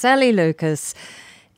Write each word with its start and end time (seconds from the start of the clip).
Sally 0.00 0.30
Lucas, 0.30 0.94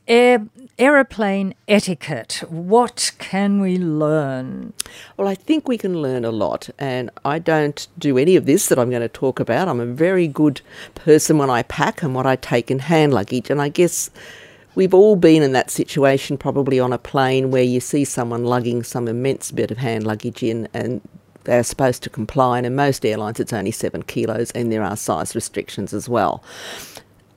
air, 0.08 0.46
aeroplane 0.78 1.54
etiquette. 1.68 2.42
What 2.48 3.12
can 3.18 3.60
we 3.60 3.76
learn? 3.76 4.72
Well, 5.18 5.28
I 5.28 5.34
think 5.34 5.68
we 5.68 5.76
can 5.76 6.00
learn 6.00 6.24
a 6.24 6.30
lot, 6.30 6.70
and 6.78 7.10
I 7.22 7.38
don't 7.38 7.86
do 7.98 8.16
any 8.16 8.36
of 8.36 8.46
this 8.46 8.68
that 8.68 8.78
I'm 8.78 8.88
going 8.88 9.02
to 9.02 9.10
talk 9.10 9.40
about. 9.40 9.68
I'm 9.68 9.78
a 9.78 9.84
very 9.84 10.26
good 10.26 10.62
person 10.94 11.36
when 11.36 11.50
I 11.50 11.64
pack 11.64 12.02
and 12.02 12.14
what 12.14 12.24
I 12.24 12.36
take 12.36 12.70
in 12.70 12.78
hand 12.78 13.12
luggage, 13.12 13.50
and 13.50 13.60
I 13.60 13.68
guess 13.68 14.08
we've 14.74 14.94
all 14.94 15.16
been 15.16 15.42
in 15.42 15.52
that 15.52 15.70
situation 15.70 16.38
probably 16.38 16.80
on 16.80 16.94
a 16.94 16.98
plane 16.98 17.50
where 17.50 17.62
you 17.62 17.78
see 17.78 18.06
someone 18.06 18.46
lugging 18.46 18.82
some 18.84 19.06
immense 19.06 19.50
bit 19.50 19.70
of 19.70 19.76
hand 19.76 20.06
luggage 20.06 20.42
in 20.42 20.66
and 20.72 21.02
they're 21.44 21.62
supposed 21.62 22.02
to 22.02 22.10
comply 22.10 22.58
and 22.58 22.66
in 22.66 22.74
most 22.74 23.04
airlines 23.04 23.40
it's 23.40 23.52
only 23.52 23.70
seven 23.70 24.02
kilos 24.02 24.50
and 24.52 24.70
there 24.70 24.82
are 24.82 24.96
size 24.96 25.34
restrictions 25.34 25.94
as 25.94 26.08
well 26.08 26.42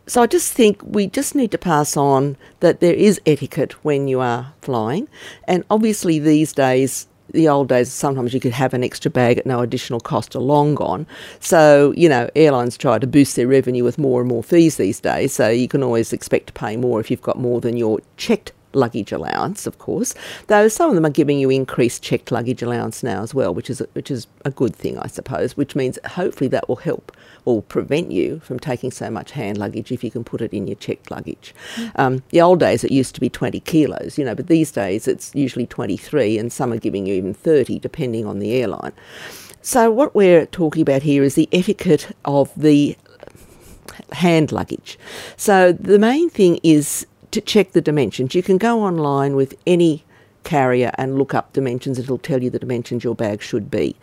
so 0.05 0.21
I 0.21 0.27
just 0.27 0.53
think 0.53 0.81
we 0.83 1.07
just 1.07 1.33
need 1.35 1.51
to 1.51 1.57
pass 1.57 1.95
on 1.95 2.35
that 2.59 2.79
there 2.79 2.93
is 2.93 3.21
etiquette 3.25 3.73
when 3.85 4.07
you 4.07 4.19
are 4.19 4.53
flying. 4.61 5.07
And 5.47 5.63
obviously, 5.69 6.19
these 6.19 6.51
days, 6.51 7.07
the 7.31 7.47
old 7.47 7.69
days, 7.69 7.91
sometimes 7.91 8.33
you 8.33 8.39
could 8.39 8.51
have 8.51 8.73
an 8.73 8.83
extra 8.83 9.09
bag 9.09 9.37
at 9.37 9.45
no 9.45 9.61
additional 9.61 9.99
cost 9.99 10.35
are 10.35 10.39
long 10.39 10.75
gone. 10.75 11.07
So, 11.39 11.93
you 11.95 12.09
know, 12.09 12.29
airlines 12.35 12.77
try 12.77 12.99
to 12.99 13.07
boost 13.07 13.35
their 13.35 13.47
revenue 13.47 13.83
with 13.83 13.97
more 13.97 14.19
and 14.19 14.29
more 14.29 14.43
fees 14.43 14.77
these 14.77 14.99
days. 14.99 15.33
So 15.33 15.49
you 15.49 15.67
can 15.67 15.83
always 15.83 16.11
expect 16.11 16.47
to 16.47 16.53
pay 16.53 16.75
more 16.75 16.99
if 16.99 17.09
you've 17.09 17.21
got 17.21 17.39
more 17.39 17.61
than 17.61 17.77
your 17.77 17.99
checked 18.17 18.51
luggage 18.75 19.11
allowance, 19.11 19.67
of 19.67 19.77
course. 19.79 20.13
Though 20.47 20.67
some 20.67 20.89
of 20.89 20.95
them 20.95 21.05
are 21.05 21.09
giving 21.09 21.39
you 21.39 21.49
increased 21.49 22.03
checked 22.03 22.31
luggage 22.31 22.61
allowance 22.61 23.03
now 23.03 23.23
as 23.23 23.33
well, 23.33 23.53
which 23.53 23.69
is 23.69 23.81
which 23.93 24.11
is 24.11 24.27
a 24.45 24.51
good 24.51 24.75
thing, 24.75 24.97
I 24.99 25.07
suppose. 25.07 25.55
Which 25.57 25.75
means 25.75 25.99
hopefully 26.05 26.47
that 26.49 26.67
will 26.67 26.77
help 26.77 27.11
or 27.45 27.61
prevent 27.61 28.11
you 28.11 28.39
from 28.39 28.59
taking 28.59 28.91
so 28.91 29.09
much 29.09 29.31
hand 29.31 29.57
luggage 29.57 29.91
if 29.91 30.03
you 30.03 30.11
can 30.11 30.23
put 30.23 30.41
it 30.41 30.53
in 30.53 30.67
your 30.67 30.77
checked 30.77 31.11
luggage. 31.11 31.53
Mm. 31.75 31.91
Um, 31.95 32.23
the 32.29 32.41
old 32.41 32.59
days 32.59 32.83
it 32.83 32.91
used 32.91 33.15
to 33.15 33.21
be 33.21 33.29
20 33.29 33.59
kilos, 33.61 34.17
you 34.17 34.25
know, 34.25 34.35
but 34.35 34.47
these 34.47 34.71
days 34.71 35.07
it's 35.07 35.33
usually 35.35 35.65
23, 35.65 36.37
and 36.37 36.51
some 36.51 36.71
are 36.71 36.77
giving 36.77 37.05
you 37.05 37.15
even 37.15 37.33
30, 37.33 37.79
depending 37.79 38.25
on 38.25 38.39
the 38.39 38.53
airline. 38.53 38.93
So 39.61 39.91
what 39.91 40.13
we're 40.13 40.45
talking 40.45 40.81
about 40.81 41.03
here 41.03 41.23
is 41.23 41.35
the 41.35 41.49
etiquette 41.51 42.13
of 42.25 42.51
the 42.55 42.97
hand 44.11 44.51
luggage. 44.51 44.99
So 45.37 45.71
the 45.71 45.99
main 45.99 46.29
thing 46.29 46.59
is 46.63 47.07
to 47.33 47.41
check 47.41 47.73
the 47.73 47.81
dimensions. 47.81 48.35
You 48.35 48.43
can 48.43 48.57
go 48.57 48.81
online 48.81 49.35
with 49.35 49.55
any 49.67 50.03
carrier 50.43 50.91
and 50.97 51.17
look 51.17 51.33
up 51.33 51.51
dimensions. 51.53 51.99
It'll 51.99 52.17
tell 52.17 52.43
you 52.43 52.49
the 52.49 52.59
dimensions 52.59 53.03
your 53.03 53.15
bag 53.15 53.41
should 53.41 53.69
be. 53.69 53.95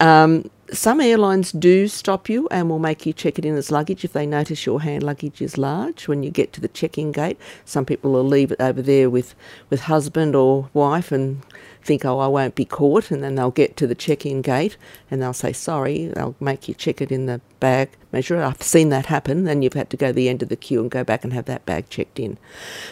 Um, 0.00 0.50
some 0.72 1.00
airlines 1.00 1.52
do 1.52 1.88
stop 1.88 2.28
you 2.28 2.48
and 2.50 2.68
will 2.68 2.78
make 2.78 3.06
you 3.06 3.12
check 3.12 3.38
it 3.38 3.44
in 3.44 3.56
as 3.56 3.70
luggage 3.70 4.04
if 4.04 4.12
they 4.12 4.26
notice 4.26 4.66
your 4.66 4.80
hand 4.80 5.02
luggage 5.02 5.40
is 5.40 5.56
large 5.56 6.08
when 6.08 6.22
you 6.22 6.30
get 6.30 6.52
to 6.54 6.60
the 6.60 6.68
check-in 6.68 7.12
gate. 7.12 7.38
Some 7.64 7.84
people 7.84 8.12
will 8.12 8.24
leave 8.24 8.52
it 8.52 8.60
over 8.60 8.82
there 8.82 9.08
with, 9.08 9.34
with 9.70 9.82
husband 9.82 10.34
or 10.34 10.68
wife 10.72 11.12
and 11.12 11.42
think, 11.82 12.04
oh, 12.04 12.18
I 12.18 12.26
won't 12.26 12.56
be 12.56 12.64
caught, 12.64 13.10
and 13.10 13.22
then 13.22 13.36
they'll 13.36 13.50
get 13.50 13.76
to 13.76 13.86
the 13.86 13.94
check-in 13.94 14.42
gate 14.42 14.76
and 15.10 15.22
they'll 15.22 15.32
say, 15.32 15.52
sorry, 15.52 16.06
they'll 16.08 16.34
make 16.40 16.68
you 16.68 16.74
check 16.74 17.00
it 17.00 17.12
in 17.12 17.26
the 17.26 17.40
bag 17.60 17.90
measure. 18.12 18.42
I've 18.42 18.62
seen 18.62 18.88
that 18.90 19.06
happen. 19.06 19.44
Then 19.44 19.62
you've 19.62 19.74
had 19.74 19.90
to 19.90 19.96
go 19.96 20.08
to 20.08 20.12
the 20.12 20.28
end 20.28 20.42
of 20.42 20.48
the 20.48 20.56
queue 20.56 20.80
and 20.80 20.90
go 20.90 21.04
back 21.04 21.24
and 21.24 21.32
have 21.32 21.44
that 21.46 21.64
bag 21.64 21.88
checked 21.88 22.18
in. 22.18 22.38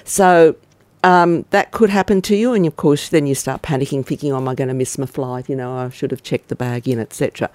So 0.04 0.56
um, 1.04 1.44
that 1.50 1.70
could 1.70 1.90
happen 1.90 2.22
to 2.22 2.34
you, 2.34 2.54
and 2.54 2.66
of 2.66 2.76
course, 2.76 3.10
then 3.10 3.26
you 3.26 3.34
start 3.34 3.62
panicking, 3.62 4.04
thinking, 4.06 4.32
"Oh, 4.32 4.38
am 4.38 4.48
I 4.48 4.54
going 4.54 4.68
to 4.68 4.74
miss 4.74 4.96
my 4.98 5.06
flight? 5.06 5.48
You 5.50 5.56
know, 5.56 5.76
I 5.76 5.90
should 5.90 6.10
have 6.10 6.22
checked 6.22 6.48
the 6.48 6.56
bag 6.56 6.88
in, 6.88 6.98
etc." 6.98 7.50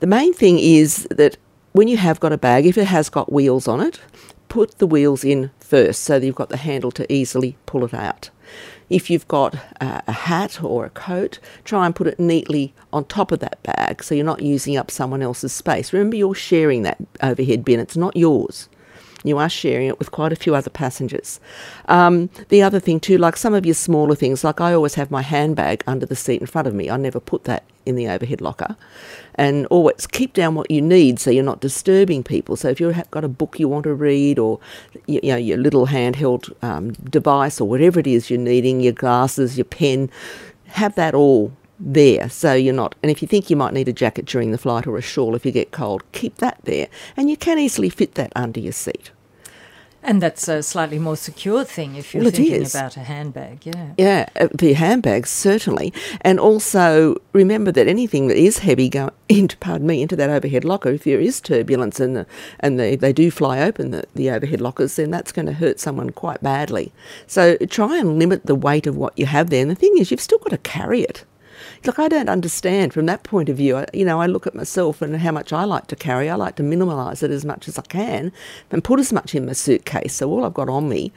The 0.00 0.06
main 0.06 0.32
thing 0.32 0.60
is 0.60 1.08
that 1.10 1.36
when 1.72 1.88
you 1.88 1.96
have 1.96 2.20
got 2.20 2.32
a 2.32 2.38
bag, 2.38 2.64
if 2.64 2.78
it 2.78 2.86
has 2.86 3.08
got 3.08 3.32
wheels 3.32 3.66
on 3.66 3.80
it, 3.80 4.00
put 4.48 4.78
the 4.78 4.86
wheels 4.86 5.24
in 5.24 5.50
first, 5.58 6.04
so 6.04 6.20
that 6.20 6.24
you've 6.24 6.36
got 6.36 6.48
the 6.48 6.56
handle 6.56 6.92
to 6.92 7.12
easily 7.12 7.56
pull 7.66 7.84
it 7.84 7.92
out. 7.92 8.30
If 8.88 9.10
you've 9.10 9.28
got 9.28 9.56
a, 9.80 10.02
a 10.06 10.12
hat 10.12 10.62
or 10.62 10.84
a 10.84 10.90
coat, 10.90 11.40
try 11.64 11.86
and 11.86 11.94
put 11.94 12.06
it 12.06 12.20
neatly 12.20 12.72
on 12.92 13.04
top 13.04 13.32
of 13.32 13.40
that 13.40 13.60
bag, 13.64 14.02
so 14.04 14.14
you're 14.14 14.24
not 14.24 14.42
using 14.42 14.76
up 14.76 14.92
someone 14.92 15.22
else's 15.22 15.52
space. 15.52 15.92
Remember, 15.92 16.16
you're 16.16 16.34
sharing 16.36 16.84
that 16.84 16.98
overhead 17.20 17.64
bin; 17.64 17.80
it's 17.80 17.96
not 17.96 18.16
yours. 18.16 18.68
You 19.24 19.38
are 19.38 19.48
sharing 19.48 19.88
it 19.88 19.98
with 19.98 20.10
quite 20.10 20.32
a 20.32 20.36
few 20.36 20.54
other 20.54 20.70
passengers. 20.70 21.40
Um, 21.86 22.30
the 22.48 22.62
other 22.62 22.80
thing, 22.80 23.00
too, 23.00 23.18
like 23.18 23.36
some 23.36 23.54
of 23.54 23.66
your 23.66 23.74
smaller 23.74 24.14
things, 24.14 24.44
like 24.44 24.60
I 24.60 24.72
always 24.72 24.94
have 24.94 25.10
my 25.10 25.22
handbag 25.22 25.82
under 25.86 26.06
the 26.06 26.16
seat 26.16 26.40
in 26.40 26.46
front 26.46 26.68
of 26.68 26.74
me. 26.74 26.90
I 26.90 26.96
never 26.96 27.20
put 27.20 27.44
that 27.44 27.64
in 27.88 27.96
the 27.96 28.08
overhead 28.08 28.40
locker. 28.40 28.76
And 29.34 29.66
always 29.66 30.06
keep 30.06 30.34
down 30.34 30.54
what 30.54 30.70
you 30.70 30.82
need 30.82 31.18
so 31.18 31.30
you're 31.30 31.42
not 31.42 31.60
disturbing 31.60 32.22
people. 32.22 32.56
So 32.56 32.68
if 32.68 32.80
you've 32.80 33.10
got 33.10 33.24
a 33.24 33.28
book 33.28 33.58
you 33.58 33.68
want 33.68 33.84
to 33.84 33.94
read 33.94 34.38
or 34.38 34.60
you 35.06 35.20
know, 35.22 35.36
your 35.36 35.58
little 35.58 35.86
handheld 35.86 36.52
um, 36.62 36.92
device 36.92 37.60
or 37.60 37.68
whatever 37.68 37.98
it 37.98 38.06
is 38.06 38.30
you're 38.30 38.38
needing, 38.38 38.80
your 38.80 38.92
glasses, 38.92 39.56
your 39.56 39.64
pen, 39.64 40.10
have 40.66 40.94
that 40.96 41.14
all 41.14 41.52
there 41.80 42.28
so 42.28 42.54
you're 42.54 42.74
not 42.74 42.94
and 43.02 43.10
if 43.10 43.22
you 43.22 43.28
think 43.28 43.48
you 43.50 43.56
might 43.56 43.72
need 43.72 43.88
a 43.88 43.92
jacket 43.92 44.24
during 44.24 44.50
the 44.50 44.58
flight 44.58 44.86
or 44.86 44.96
a 44.96 45.02
shawl 45.02 45.34
if 45.34 45.46
you 45.46 45.52
get 45.52 45.70
cold 45.70 46.02
keep 46.12 46.36
that 46.36 46.58
there 46.64 46.88
and 47.16 47.30
you 47.30 47.36
can 47.36 47.58
easily 47.58 47.88
fit 47.88 48.14
that 48.14 48.32
under 48.34 48.58
your 48.58 48.72
seat 48.72 49.10
and 50.02 50.22
that's 50.22 50.46
a 50.48 50.62
slightly 50.62 50.98
more 50.98 51.16
secure 51.16 51.64
thing 51.64 51.96
if 51.96 52.14
you're 52.14 52.22
well, 52.22 52.32
thinking 52.32 52.64
about 52.64 52.96
a 52.96 53.00
handbag, 53.00 53.66
yeah. 53.66 53.92
Yeah, 53.98 54.28
uh, 54.36 54.48
the 54.54 54.74
handbags 54.74 55.28
certainly, 55.28 55.92
and 56.20 56.38
also 56.38 57.20
remember 57.32 57.72
that 57.72 57.88
anything 57.88 58.28
that 58.28 58.36
is 58.36 58.60
heavy 58.60 58.88
going 58.88 59.10
into, 59.28 59.56
pardon 59.58 59.86
me, 59.86 60.00
into 60.00 60.14
that 60.16 60.30
overhead 60.30 60.64
locker, 60.64 60.90
if 60.90 61.04
there 61.04 61.20
is 61.20 61.40
turbulence 61.40 61.98
and 61.98 62.14
the, 62.14 62.26
and 62.60 62.78
they, 62.78 62.94
they 62.94 63.12
do 63.12 63.30
fly 63.30 63.60
open 63.60 63.90
the, 63.90 64.04
the 64.14 64.30
overhead 64.30 64.60
lockers, 64.60 64.96
then 64.96 65.10
that's 65.10 65.32
going 65.32 65.46
to 65.46 65.52
hurt 65.52 65.80
someone 65.80 66.10
quite 66.10 66.42
badly. 66.42 66.92
So 67.26 67.56
try 67.68 67.98
and 67.98 68.18
limit 68.18 68.46
the 68.46 68.54
weight 68.54 68.86
of 68.86 68.96
what 68.96 69.18
you 69.18 69.26
have 69.26 69.50
there. 69.50 69.62
And 69.62 69.70
the 69.70 69.74
thing 69.74 69.98
is, 69.98 70.10
you've 70.10 70.20
still 70.20 70.38
got 70.38 70.50
to 70.50 70.58
carry 70.58 71.02
it. 71.02 71.24
Look, 71.84 71.98
I 71.98 72.08
don't 72.08 72.28
understand 72.28 72.92
from 72.92 73.06
that 73.06 73.22
point 73.22 73.48
of 73.48 73.56
view. 73.56 73.76
I, 73.78 73.86
you 73.92 74.04
know, 74.04 74.20
I 74.20 74.26
look 74.26 74.46
at 74.46 74.54
myself 74.54 75.02
and 75.02 75.16
how 75.16 75.32
much 75.32 75.52
I 75.52 75.64
like 75.64 75.86
to 75.88 75.96
carry. 75.96 76.28
I 76.28 76.34
like 76.34 76.56
to 76.56 76.62
minimalise 76.62 77.22
it 77.22 77.30
as 77.30 77.44
much 77.44 77.68
as 77.68 77.78
I 77.78 77.82
can 77.82 78.32
and 78.70 78.84
put 78.84 79.00
as 79.00 79.12
much 79.12 79.34
in 79.34 79.46
my 79.46 79.52
suitcase. 79.52 80.14
So 80.14 80.30
all 80.30 80.44
I've 80.44 80.54
got 80.54 80.68
on 80.68 80.88
me, 80.88 81.12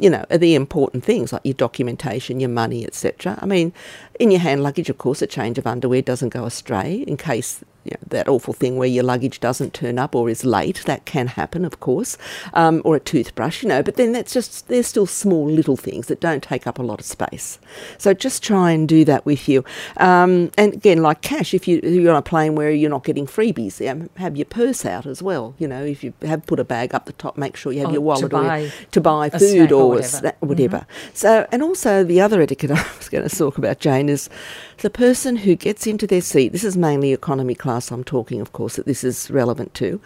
you 0.00 0.10
know, 0.10 0.24
are 0.30 0.38
the 0.38 0.54
important 0.54 1.04
things 1.04 1.32
like 1.32 1.42
your 1.44 1.54
documentation, 1.54 2.40
your 2.40 2.50
money, 2.50 2.84
etc. 2.86 3.38
I 3.40 3.46
mean, 3.46 3.72
in 4.20 4.30
your 4.30 4.40
hand 4.40 4.62
luggage, 4.62 4.90
of 4.90 4.98
course, 4.98 5.22
a 5.22 5.26
change 5.26 5.58
of 5.58 5.66
underwear 5.66 6.02
doesn't 6.02 6.30
go 6.30 6.44
astray 6.44 7.04
in 7.06 7.16
case 7.16 7.64
you 7.88 7.96
know, 7.96 8.06
that 8.08 8.28
awful 8.28 8.52
thing 8.52 8.76
where 8.76 8.88
your 8.88 9.04
luggage 9.04 9.40
doesn't 9.40 9.72
turn 9.72 9.98
up 9.98 10.14
or 10.14 10.28
is 10.28 10.44
late. 10.44 10.82
That 10.84 11.06
can 11.06 11.28
happen, 11.28 11.64
of 11.64 11.80
course, 11.80 12.18
um, 12.52 12.82
or 12.84 12.96
a 12.96 13.00
toothbrush, 13.00 13.62
you 13.62 13.68
know. 13.68 13.82
But 13.82 13.96
then 13.96 14.12
that's 14.12 14.32
just 14.32 14.68
they're 14.68 14.82
still 14.82 15.06
small 15.06 15.48
little 15.48 15.76
things 15.76 16.08
that 16.08 16.20
don't 16.20 16.42
take 16.42 16.66
up 16.66 16.78
a 16.78 16.82
lot 16.82 17.00
of 17.00 17.06
space. 17.06 17.58
So 17.96 18.12
just 18.12 18.42
try 18.42 18.72
and 18.72 18.86
do 18.86 19.04
that 19.06 19.24
with 19.24 19.48
you. 19.48 19.64
Um, 19.96 20.50
and 20.58 20.74
again, 20.74 21.02
like 21.02 21.22
cash, 21.22 21.54
if 21.54 21.66
you, 21.66 21.80
you're 21.82 22.12
on 22.12 22.18
a 22.18 22.22
plane 22.22 22.54
where 22.54 22.70
you're 22.70 22.90
not 22.90 23.04
getting 23.04 23.26
freebies, 23.26 23.78
have 24.16 24.36
your 24.36 24.44
purse 24.44 24.84
out 24.84 25.06
as 25.06 25.22
well. 25.22 25.54
You 25.58 25.68
know, 25.68 25.84
if 25.84 26.04
you 26.04 26.12
have 26.22 26.44
put 26.46 26.60
a 26.60 26.64
bag 26.64 26.94
up 26.94 27.06
the 27.06 27.12
top, 27.12 27.36
make 27.36 27.56
sure 27.56 27.72
you 27.72 27.80
have 27.80 27.90
oh, 27.90 27.92
your 27.92 28.00
wallet 28.02 28.22
to 28.22 28.28
buy, 28.28 28.60
or 28.60 28.70
to 28.90 29.00
buy 29.00 29.30
food 29.30 29.72
or, 29.72 29.88
whatever. 29.88 30.08
Snack, 30.08 30.36
whatever. 30.40 30.78
Mm-hmm. 30.78 31.10
So, 31.14 31.46
and 31.50 31.62
also 31.62 32.04
the 32.04 32.20
other 32.20 32.42
etiquette 32.42 32.70
I 32.72 32.86
was 32.98 33.08
going 33.08 33.28
to 33.28 33.34
talk 33.34 33.58
about, 33.58 33.78
Jane, 33.78 34.08
is 34.08 34.28
the 34.78 34.90
person 34.90 35.36
who 35.36 35.54
gets 35.54 35.86
into 35.86 36.06
their 36.06 36.20
seat. 36.20 36.52
This 36.52 36.64
is 36.64 36.76
mainly 36.76 37.12
economy 37.12 37.54
class. 37.54 37.77
I'm 37.90 38.04
talking, 38.04 38.40
of 38.40 38.52
course, 38.52 38.76
that 38.76 38.86
this 38.86 39.04
is 39.04 39.30
relevant 39.30 39.74
to, 39.74 40.00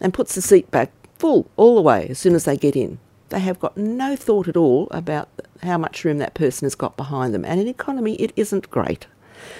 and 0.00 0.14
puts 0.14 0.34
the 0.34 0.42
seat 0.42 0.70
back 0.70 0.90
full 1.18 1.48
all 1.56 1.74
the 1.74 1.82
way 1.82 2.06
as 2.08 2.18
soon 2.18 2.34
as 2.34 2.44
they 2.44 2.56
get 2.56 2.76
in. 2.76 2.98
They 3.30 3.40
have 3.40 3.58
got 3.58 3.76
no 3.76 4.14
thought 4.14 4.46
at 4.48 4.56
all 4.56 4.88
about 4.90 5.28
how 5.62 5.78
much 5.78 6.04
room 6.04 6.18
that 6.18 6.34
person 6.34 6.66
has 6.66 6.74
got 6.74 6.96
behind 6.96 7.34
them. 7.34 7.44
And 7.44 7.60
in 7.60 7.66
economy, 7.66 8.14
it 8.16 8.32
isn't 8.36 8.70
great, 8.70 9.06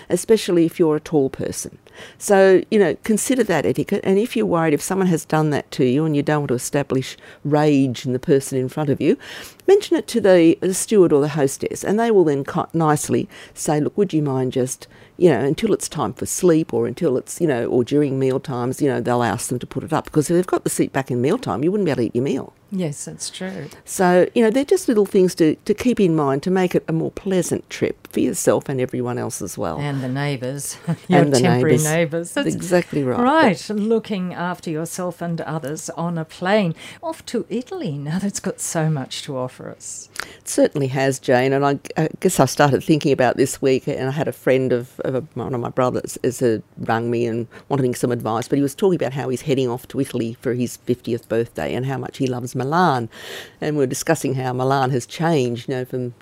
especially 0.09 0.67
if 0.67 0.79
you're 0.79 0.97
a 0.97 1.01
tall 1.01 1.31
person. 1.31 1.79
So, 2.19 2.63
you 2.71 2.79
know, 2.79 2.97
consider 3.03 3.43
that 3.45 3.67
etiquette. 3.67 4.03
And 4.05 4.19
if 4.19 4.37
you're 4.37 4.47
worried 4.47 4.75
if 4.75 4.83
someone 4.83 5.09
has 5.09 5.25
done 5.25 5.51
that 5.51 5.71
to 5.73 5.85
you 5.85 6.05
and 6.05 6.15
you 6.15 6.23
don't 6.23 6.43
want 6.43 6.49
to 6.49 6.55
establish 6.55 7.17
rage 7.45 8.07
in 8.07 8.13
the 8.13 8.19
person 8.19 8.59
in 8.59 8.69
front 8.69 8.91
of 8.91 9.01
you, 9.01 9.17
mention 9.67 9.97
it 9.97 10.07
to 10.09 10.21
the, 10.21 10.59
the 10.61 10.75
steward 10.75 11.13
or 11.13 11.21
the 11.21 11.29
hostess, 11.29 11.85
and 11.85 11.99
they 11.99 12.11
will 12.11 12.25
then 12.25 12.45
nicely 12.73 13.29
say, 13.55 13.81
Look, 13.81 13.97
would 13.97 14.13
you 14.13 14.23
mind 14.23 14.53
just, 14.53 14.87
you 15.17 15.31
know, 15.31 15.41
until 15.41 15.73
it's 15.73 15.89
time 15.89 16.13
for 16.13 16.27
sleep 16.27 16.73
or 16.73 16.87
until 16.87 17.17
it's, 17.17 17.41
you 17.41 17.47
know, 17.47 17.67
or 17.67 17.85
during 17.85 18.19
meal 18.19 18.41
times, 18.41 18.81
you 18.81 18.89
know, 18.89 19.01
they'll 19.01 19.23
ask 19.23 19.49
them 19.49 19.59
to 19.59 19.67
put 19.67 19.85
it 19.85 19.93
up. 19.93 20.05
Because 20.05 20.31
if 20.31 20.35
they've 20.35 20.47
got 20.47 20.65
the 20.65 20.71
seat 20.71 20.93
back 20.93 21.11
in 21.11 21.21
meal 21.21 21.39
time, 21.39 21.63
you 21.63 21.71
wouldn't 21.71 21.87
be 21.87 21.91
able 21.91 22.03
to 22.03 22.07
eat 22.07 22.15
your 22.15 22.25
meal. 22.25 22.53
Yes, 22.73 23.05
that's 23.05 23.31
true. 23.31 23.69
So, 23.85 24.29
you 24.35 24.43
know, 24.43 24.51
they're 24.51 24.65
just 24.65 24.89
little 24.89 25.07
things 25.07 25.37
to, 25.37 25.55
to 25.55 25.73
keep 25.73 26.01
in 26.01 26.17
mind 26.17 26.43
to 26.43 26.51
make 26.51 26.75
it 26.75 26.85
a 26.89 26.93
more 26.93 27.13
pleasant 27.13 27.69
trip 27.71 28.09
for 28.09 28.19
yourself 28.19 28.69
and 28.69 28.81
everyone 28.81 29.19
else 29.19 29.41
as 29.41 29.57
well. 29.57 29.79
And 29.79 30.03
the 30.03 30.09
neighbours. 30.09 30.77
Your 31.09 31.23
and 31.23 31.33
the 31.33 31.39
temporary 31.39 31.77
neighbours. 31.77 31.85
neighbours. 31.85 32.33
That's 32.33 32.55
exactly 32.55 33.05
right. 33.05 33.21
Right, 33.21 33.71
looking 33.71 34.35
after 34.35 34.71
yourself 34.71 35.23
and 35.23 35.41
others 35.43 35.91
on 35.91 36.19
a 36.19 36.25
plane. 36.25 36.75
Off 37.03 37.25
to 37.27 37.47
Italy 37.49 37.97
now 37.99 38.19
that's 38.19 38.41
got 38.41 38.61
so 38.61 38.91
much 38.91 39.23
to 39.23 39.37
offer 39.37 39.56
us. 39.65 40.09
It 40.39 40.49
certainly 40.49 40.89
has, 40.89 41.19
Jane. 41.19 41.53
And 41.53 41.65
I, 41.65 41.79
I, 41.97 42.09
guess 42.21 42.39
I 42.41 42.45
started 42.45 42.83
thinking 42.85 43.13
about 43.13 43.37
this 43.37 43.63
week, 43.63 43.87
and 43.87 44.09
I 44.09 44.13
had 44.13 44.29
a 44.29 44.33
friend 44.33 44.73
of, 44.73 45.01
of 45.01 45.15
a, 45.15 45.21
one 45.35 45.55
of 45.55 45.61
my 45.61 45.71
brothers 45.71 46.19
is 46.23 46.43
a, 46.43 46.57
uh, 46.57 46.59
rung 46.79 47.11
me 47.11 47.27
and 47.27 47.47
wanted 47.69 47.97
some 47.97 48.13
advice. 48.13 48.49
But 48.49 48.57
he 48.59 48.63
was 48.63 48.75
talking 48.75 48.97
about 48.97 49.13
how 49.13 49.29
he's 49.29 49.43
heading 49.43 49.69
off 49.69 49.89
to 49.89 50.01
Italy 50.01 50.37
for 50.41 50.55
his 50.55 50.79
50th 50.87 51.29
birthday 51.29 51.75
and 51.75 51.87
how 51.87 51.99
much 51.99 52.19
he 52.19 52.27
loves 52.27 52.55
Milan. 52.55 53.09
And 53.61 53.77
we 53.77 53.85
are 53.85 53.89
discussing 53.89 54.35
how 54.35 54.53
Milan 54.53 54.91
has 54.91 55.07
changed, 55.07 55.69
you 55.69 55.75
know, 55.77 55.85
from 55.85 56.15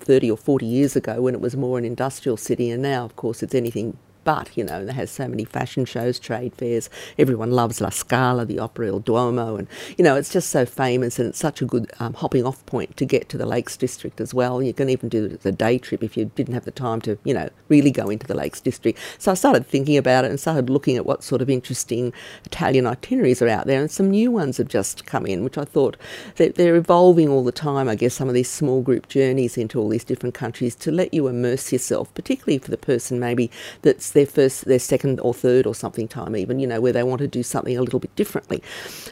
30 0.00 0.30
or 0.30 0.36
40 0.36 0.66
years 0.66 0.96
ago 0.96 1.22
when 1.22 1.34
it 1.34 1.40
was 1.40 1.56
more 1.56 1.78
an 1.78 1.84
industrial 1.84 2.36
city, 2.36 2.70
and 2.70 2.82
now, 2.82 3.04
of 3.04 3.16
course, 3.16 3.42
it's 3.42 3.54
anything 3.54 3.96
but, 4.30 4.56
you 4.56 4.62
know, 4.62 4.82
it 4.82 4.90
has 4.90 5.10
so 5.10 5.26
many 5.26 5.44
fashion 5.44 5.84
shows, 5.84 6.20
trade 6.20 6.54
fairs. 6.54 6.88
Everyone 7.18 7.50
loves 7.50 7.80
La 7.80 7.88
Scala, 7.88 8.44
the 8.44 8.60
Opera 8.60 8.86
Il 8.86 9.00
Duomo, 9.00 9.56
and, 9.56 9.66
you 9.98 10.04
know, 10.04 10.14
it's 10.14 10.32
just 10.32 10.50
so 10.50 10.64
famous 10.64 11.18
and 11.18 11.30
it's 11.30 11.38
such 11.40 11.60
a 11.60 11.64
good 11.64 11.90
um, 11.98 12.14
hopping 12.14 12.46
off 12.46 12.64
point 12.64 12.96
to 12.96 13.04
get 13.04 13.28
to 13.30 13.36
the 13.36 13.44
Lakes 13.44 13.76
District 13.76 14.20
as 14.20 14.32
well. 14.32 14.62
You 14.62 14.72
can 14.72 14.88
even 14.88 15.08
do 15.08 15.26
the 15.26 15.50
day 15.50 15.78
trip 15.78 16.04
if 16.04 16.16
you 16.16 16.26
didn't 16.26 16.54
have 16.54 16.64
the 16.64 16.70
time 16.70 17.00
to, 17.00 17.18
you 17.24 17.34
know, 17.34 17.50
really 17.68 17.90
go 17.90 18.08
into 18.08 18.24
the 18.24 18.36
Lakes 18.36 18.60
District. 18.60 18.96
So 19.18 19.32
I 19.32 19.34
started 19.34 19.66
thinking 19.66 19.96
about 19.96 20.24
it 20.24 20.30
and 20.30 20.38
started 20.38 20.70
looking 20.70 20.96
at 20.96 21.04
what 21.04 21.24
sort 21.24 21.42
of 21.42 21.50
interesting 21.50 22.12
Italian 22.44 22.86
itineraries 22.86 23.42
are 23.42 23.48
out 23.48 23.66
there, 23.66 23.80
and 23.80 23.90
some 23.90 24.10
new 24.10 24.30
ones 24.30 24.58
have 24.58 24.68
just 24.68 25.06
come 25.06 25.26
in, 25.26 25.42
which 25.42 25.58
I 25.58 25.64
thought 25.64 25.96
they're 26.36 26.76
evolving 26.76 27.28
all 27.28 27.42
the 27.42 27.50
time, 27.50 27.88
I 27.88 27.96
guess, 27.96 28.14
some 28.14 28.28
of 28.28 28.34
these 28.34 28.48
small 28.48 28.80
group 28.80 29.08
journeys 29.08 29.58
into 29.58 29.80
all 29.80 29.88
these 29.88 30.04
different 30.04 30.36
countries 30.36 30.76
to 30.76 30.92
let 30.92 31.12
you 31.12 31.26
immerse 31.26 31.72
yourself, 31.72 32.14
particularly 32.14 32.58
for 32.58 32.70
the 32.70 32.76
person 32.76 33.18
maybe 33.18 33.50
that's 33.82 34.10
their 34.20 34.26
first, 34.26 34.66
their 34.66 34.78
second 34.78 35.20
or 35.20 35.32
third 35.32 35.66
or 35.66 35.74
something 35.74 36.06
time, 36.06 36.36
even, 36.36 36.58
you 36.58 36.66
know, 36.66 36.80
where 36.80 36.92
they 36.92 37.02
want 37.02 37.20
to 37.20 37.28
do 37.28 37.42
something 37.42 37.76
a 37.76 37.82
little 37.82 38.00
bit 38.00 38.14
differently. 38.16 38.62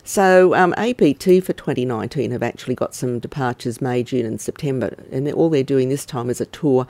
So 0.04 0.54
um, 0.54 0.74
APT 0.76 1.24
for 1.44 1.52
2019 1.52 2.30
have 2.30 2.42
actually 2.42 2.74
got 2.74 2.94
some 2.94 3.18
departures 3.18 3.80
May, 3.80 4.02
June, 4.02 4.26
and 4.26 4.40
September, 4.40 4.94
and 5.10 5.26
they're, 5.26 5.34
all 5.34 5.48
they're 5.48 5.62
doing 5.62 5.88
this 5.88 6.04
time 6.04 6.30
is 6.30 6.40
a 6.40 6.46
tour 6.46 6.86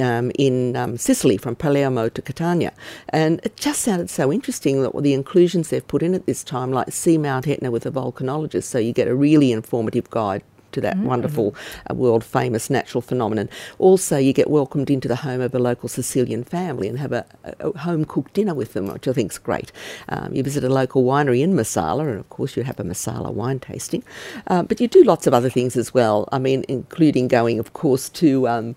um, 0.00 0.30
in 0.38 0.76
um, 0.76 0.96
Sicily 0.96 1.36
from 1.36 1.56
Palermo 1.56 2.08
to 2.08 2.22
Catania. 2.22 2.72
And 3.08 3.40
it 3.42 3.56
just 3.56 3.82
sounded 3.82 4.10
so 4.10 4.32
interesting 4.32 4.82
that 4.82 4.96
the 5.02 5.14
inclusions 5.14 5.70
they've 5.70 5.86
put 5.86 6.02
in 6.02 6.14
at 6.14 6.26
this 6.26 6.44
time, 6.44 6.72
like 6.72 6.92
see 6.92 7.18
Mount 7.18 7.46
Etna 7.48 7.70
with 7.70 7.86
a 7.86 7.90
volcanologist, 7.90 8.64
so 8.64 8.78
you 8.78 8.92
get 8.92 9.08
a 9.08 9.14
really 9.14 9.52
informative 9.52 10.08
guide 10.10 10.42
to 10.76 10.80
that 10.82 10.96
mm-hmm. 10.96 11.06
wonderful 11.06 11.54
uh, 11.90 11.94
world 11.94 12.22
famous 12.22 12.70
natural 12.70 13.00
phenomenon. 13.00 13.48
Also, 13.78 14.16
you 14.18 14.32
get 14.32 14.48
welcomed 14.50 14.90
into 14.90 15.08
the 15.08 15.16
home 15.16 15.40
of 15.40 15.54
a 15.54 15.58
local 15.58 15.88
Sicilian 15.88 16.44
family 16.44 16.86
and 16.86 16.98
have 16.98 17.12
a, 17.12 17.24
a 17.44 17.76
home 17.78 18.04
cooked 18.04 18.34
dinner 18.34 18.54
with 18.54 18.74
them, 18.74 18.86
which 18.86 19.08
I 19.08 19.12
think 19.12 19.32
is 19.32 19.38
great. 19.38 19.72
Um, 20.08 20.34
you 20.34 20.42
visit 20.42 20.62
a 20.62 20.68
local 20.68 21.02
winery 21.02 21.40
in 21.40 21.56
Marsala, 21.56 22.06
and 22.06 22.18
of 22.18 22.28
course, 22.28 22.56
you 22.56 22.62
have 22.62 22.78
a 22.78 22.84
Marsala 22.84 23.30
wine 23.30 23.58
tasting. 23.58 24.02
Uh, 24.46 24.62
but 24.62 24.80
you 24.80 24.88
do 24.88 25.02
lots 25.02 25.26
of 25.26 25.32
other 25.32 25.50
things 25.50 25.76
as 25.76 25.94
well. 25.94 26.28
I 26.30 26.38
mean, 26.38 26.64
including 26.68 27.28
going, 27.28 27.58
of 27.58 27.72
course, 27.72 28.08
to 28.10 28.46
um, 28.46 28.74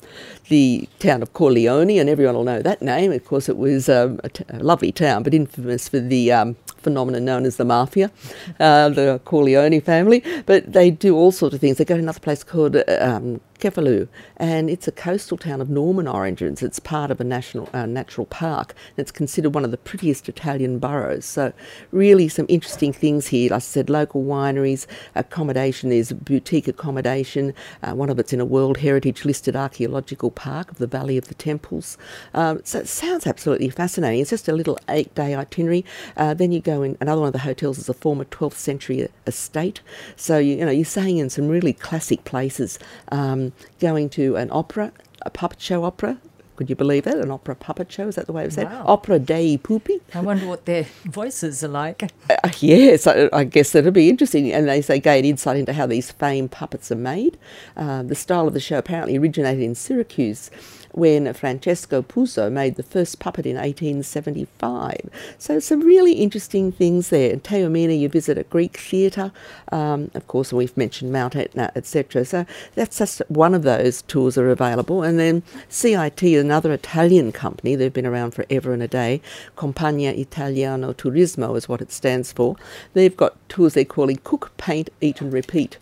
the 0.48 0.88
town 1.00 1.22
of 1.22 1.34
Corleone, 1.34 2.00
and 2.00 2.10
everyone 2.10 2.36
will 2.36 2.46
know 2.46 2.62
that 2.62 2.82
name. 2.82 3.12
Of 3.12 3.26
course, 3.26 3.50
it 3.50 3.58
was 3.58 3.90
um, 3.90 4.20
a, 4.24 4.30
t- 4.30 4.46
a 4.50 4.64
lovely 4.64 4.92
town, 4.92 5.24
but 5.24 5.34
infamous 5.34 5.90
for 5.90 6.00
the 6.00 6.32
um, 6.32 6.56
phenomenon 6.80 7.26
known 7.26 7.46
as 7.46 7.58
the 7.58 7.66
mafia, 7.66 8.12
uh, 8.60 8.90
the 8.90 9.22
Corleone 9.26 9.82
family. 9.82 10.24
But 10.46 10.74
they 10.74 10.92
do 10.92 11.16
all 11.16 11.32
sorts 11.32 11.56
of 11.56 11.62
things. 11.62 11.78
They 11.78 11.86
go 11.86 11.96
to 11.96 12.02
another 12.02 12.20
place 12.20 12.44
called 12.44 12.76
um, 12.88 13.42
Cefalù, 13.60 14.08
and 14.38 14.70
it's 14.70 14.88
a 14.88 14.92
coastal 14.92 15.38
town 15.38 15.62
of 15.62 15.70
Norman 15.70 16.08
origins. 16.08 16.64
It's 16.64 16.80
part 16.80 17.12
of 17.12 17.20
a 17.20 17.24
national 17.24 17.70
uh, 17.74 17.86
natural 17.86 18.26
park, 18.26 18.74
and 18.96 19.04
it's 19.04 19.12
considered 19.12 19.54
one 19.54 19.66
of 19.66 19.72
the 19.72 19.78
prettiest 19.78 20.30
Italian 20.30 20.80
boroughs. 20.80 21.26
So, 21.26 21.54
really, 21.92 22.28
some 22.30 22.46
interesting 22.48 22.94
things 22.94 23.28
here. 23.28 23.52
Like 23.52 23.58
I 23.58 23.60
said, 23.60 23.90
local 23.90 24.24
wineries, 24.24 24.88
accommodation. 25.16 25.90
There's 25.90 26.14
boutique 26.14 26.68
accommodation. 26.68 27.54
Uh, 27.84 27.94
one 27.94 28.10
of 28.10 28.18
it's 28.18 28.34
in 28.34 28.40
a 28.40 28.46
World 28.46 28.78
Heritage 28.78 29.26
listed 29.26 29.56
archaeological 29.56 30.32
park 30.32 30.72
of 30.72 30.78
the 30.78 30.88
Valley 30.88 31.18
of 31.18 31.28
the 31.28 31.36
Temples. 31.36 31.98
Um, 32.34 32.62
so 32.64 32.80
it 32.80 32.88
sounds 32.88 33.28
absolutely 33.28 33.70
fascinating. 33.70 34.22
It's 34.22 34.30
just 34.30 34.48
a 34.48 34.54
little 34.54 34.78
eight-day 34.88 35.36
itinerary. 35.36 35.86
Uh, 36.16 36.34
then 36.34 36.52
you 36.52 36.62
go 36.62 36.82
in. 36.82 36.98
Another 37.02 37.22
one 37.22 37.28
of 37.28 37.34
the 37.34 37.40
hotels 37.40 37.78
is 37.78 37.90
a 37.90 37.94
former 37.94 38.26
12th 38.26 38.54
century 38.54 39.10
estate. 39.28 39.82
So 40.16 40.38
you, 40.38 40.56
you 40.56 40.66
know 40.66 40.72
you're 40.72 40.86
staying 40.86 41.18
in 41.18 41.30
some 41.30 41.48
really 41.50 41.74
classic 41.74 42.24
places. 42.24 42.80
Um, 43.12 43.49
going 43.80 44.10
to 44.12 44.36
an 44.36 44.50
opera, 44.52 44.92
a 45.22 45.30
puppet 45.30 45.62
show 45.62 45.84
opera. 45.84 46.18
Could 46.56 46.70
you 46.70 46.76
believe 46.76 47.08
it? 47.08 47.16
An 47.16 47.32
opera 47.32 47.56
puppet 47.56 47.90
show? 47.90 48.10
Is 48.10 48.16
that 48.16 48.26
the 48.26 48.34
way 48.34 48.44
it 48.44 48.48
was 48.48 48.56
said? 48.56 48.66
Wow. 48.66 48.84
Opera 48.86 49.18
dei 49.18 49.58
pupi. 49.58 50.02
I 50.14 50.20
wonder 50.20 50.46
what 50.46 50.66
their 50.66 50.88
voices 51.06 51.64
are 51.64 51.70
like. 51.70 52.04
Uh, 52.30 52.50
yes, 52.60 53.08
I, 53.08 53.30
I, 53.32 53.46
guess 53.46 53.72
that'll 53.72 53.92
be 53.92 54.10
interesting. 54.10 54.52
And 54.52 54.68
they 54.68 54.82
say 54.82 55.00
gain 55.00 55.24
insight 55.24 55.56
into 55.56 55.72
how 55.72 55.86
these 55.86 56.12
famed 56.12 56.52
puppets 56.52 56.92
are 56.92 56.98
made. 56.98 57.38
Uh, 57.78 58.04
the 58.04 58.14
style 58.14 58.46
of 58.46 58.54
the 58.54 58.60
show 58.60 58.78
apparently 58.78 59.18
originated 59.18 59.64
in 59.64 59.74
Syracuse 59.74 60.52
when 60.92 61.34
Francesco 61.34 62.02
Puzo 62.02 62.52
made 62.52 62.76
the 62.76 62.84
first 62.84 63.20
puppet 63.20 63.46
in 63.46 63.56
1875. 63.56 65.10
So 65.38 65.60
some 65.60 65.82
really 65.82 66.14
interesting 66.14 66.72
things 66.72 67.10
there. 67.10 67.32
In 67.32 67.42
Taormina, 67.42 67.98
you 68.00 68.10
visit 68.10 68.38
a 68.38 68.44
Greek 68.44 68.78
theatre. 68.78 69.32
Um, 69.72 70.12
of 70.14 70.28
course, 70.28 70.52
we've 70.52 70.76
mentioned 70.76 71.12
Mount 71.12 71.36
Etna, 71.36 71.72
etc. 71.76 72.26
So 72.26 72.46
that's 72.76 72.98
just 72.98 73.22
one 73.28 73.54
of 73.54 73.64
those 73.64 74.02
tours 74.04 74.38
are 74.38 74.50
available. 74.50 75.04
And 75.04 75.20
then 75.20 75.44
CIT, 75.68 76.24
another 76.24 76.72
Italian 76.72 77.32
company, 77.32 77.76
they've 77.76 77.94
been 77.94 78.06
around 78.06 78.32
forever 78.32 78.74
and 78.74 78.84
a 78.84 78.88
day. 78.88 79.22
Compagnia 79.56 80.18
Italiano 80.18 80.94
Turismo 80.94 81.56
is 81.56 81.70
what 81.70 81.82
it 81.82 81.92
stands 81.92 82.32
for. 82.32 82.56
They've 82.94 83.16
got 83.16 83.36
tours 83.50 83.74
they're 83.74 83.86
calling 83.86 84.20
Cook, 84.24 84.52
Paint, 84.58 84.90
Eat 85.02 85.22
and 85.22 85.32
Repeat. 85.32 85.78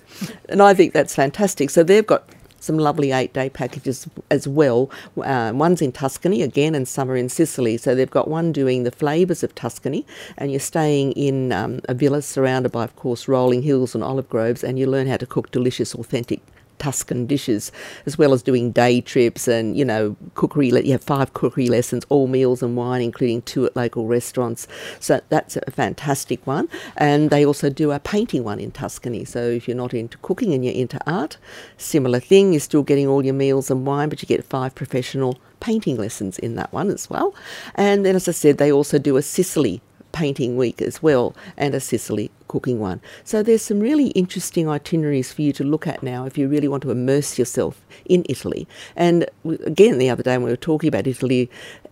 And 0.50 0.62
I 0.62 0.74
think 0.74 0.94
that's 0.94 1.16
fantastic. 1.16 1.70
So 1.70 1.84
they've 1.84 2.06
got 2.06 2.28
some 2.60 2.78
lovely 2.78 3.12
eight 3.12 3.34
day 3.34 3.50
packages 3.50 4.08
as 4.30 4.48
well. 4.48 4.90
Uh, 5.18 5.52
one's 5.54 5.82
in 5.82 5.92
Tuscany 5.92 6.42
again, 6.42 6.76
and 6.76 6.88
some 6.88 7.10
are 7.10 7.16
in 7.16 7.30
Sicily. 7.30 7.78
So 7.78 7.96
they've 7.96 8.10
got 8.10 8.28
one 8.28 8.52
doing 8.52 8.84
the 8.84 8.92
flavours 8.92 9.44
of 9.44 9.56
Tuscany, 9.56 10.06
and 10.38 10.52
you're 10.52 10.60
staying 10.60 11.14
in 11.14 11.52
um, 11.52 11.82
a 11.88 11.94
villa 11.94 12.22
surrounded 12.22 12.72
by, 12.72 12.84
of 12.84 12.96
course, 12.96 13.28
rolling 13.28 13.64
hills 13.64 13.96
and 13.96 14.04
olive 14.04 14.30
groves, 14.30 14.64
and 14.64 14.78
you 14.80 14.88
learn 14.88 15.08
how 15.08 15.18
to 15.18 15.26
cook 15.26 15.52
delicious, 15.52 15.96
authentic 15.96 16.42
Tuscan 16.80 17.26
dishes, 17.26 17.72
as 18.06 18.18
well 18.18 18.34
as 18.34 18.44
doing 18.44 18.72
day 18.72 19.02
trips 19.02 19.48
and, 19.48 19.78
you 19.78 19.86
know, 19.86 20.16
cookery. 20.36 20.70
You 20.70 20.92
have 20.92 21.04
five 21.04 21.34
cookery 21.34 21.68
lessons, 21.68 22.06
all 22.10 22.28
meals 22.28 22.62
and 22.62 22.76
wine, 22.76 23.02
including 23.02 23.42
two 23.44 23.66
at 23.66 23.76
local 23.76 24.08
restaurants. 24.08 24.68
So 25.00 25.22
that's 25.30 25.58
a 25.58 25.72
fantastic 25.72 26.46
one. 26.46 26.70
And 26.96 27.30
they 27.30 27.46
also 27.46 27.70
do 27.70 27.92
a 27.92 28.00
painting 28.00 28.44
one 28.44 28.60
in 28.60 28.72
Tuscany. 28.72 29.26
So 29.26 29.40
if 29.40 29.68
you're 29.68 29.78
not 29.78 29.94
into 29.94 30.18
cooking 30.20 30.54
and 30.54 30.64
you're 30.64 30.74
into 30.74 31.00
art, 31.10 31.38
similar 31.78 32.20
thing. 32.20 32.54
You're 32.54 32.60
still 32.60 32.84
getting 32.84 33.08
all 33.08 33.24
your 33.24 33.34
meals 33.34 33.72
and 33.72 33.86
wine, 33.86 34.10
but 34.10 34.22
you 34.22 34.28
get 34.28 34.44
five 34.44 34.76
professional 34.76 35.40
painting 35.60 35.98
lessons 35.98 36.38
in 36.40 36.56
that 36.56 36.72
one 36.72 36.90
as 36.90 37.10
well. 37.10 37.34
And 37.76 38.06
then, 38.06 38.16
as 38.16 38.28
I 38.28 38.32
said, 38.32 38.58
they 38.58 38.72
also 38.72 39.00
do 39.00 39.18
a 39.18 39.22
Sicily 39.22 39.82
painting 40.12 40.58
week 40.58 40.82
as 40.82 41.04
well 41.04 41.36
and 41.58 41.76
a 41.76 41.80
Sicily 41.80 42.32
cooking 42.48 42.80
one. 42.80 43.02
So 43.24 43.44
there's 43.44 43.62
some 43.62 43.80
really 43.80 44.08
interesting 44.10 44.70
itineraries 44.70 45.34
for 45.34 45.42
you 45.42 45.54
to 45.54 45.64
look 45.64 45.86
at 45.88 46.02
now 46.02 46.26
if 46.26 46.38
you 46.38 46.48
really 46.48 46.68
want 46.68 46.84
to 46.84 46.92
immerse 46.92 47.38
yourself 47.38 47.86
in 48.06 48.26
Italy. 48.30 48.68
And 48.96 49.26
again, 49.66 49.98
the 49.98 50.10
other 50.10 50.24
day 50.24 50.38
when 50.38 50.46
we 50.46 50.52
were 50.52 50.58
talking 50.58 50.88
about 50.88 51.08
Italy, 51.08 51.50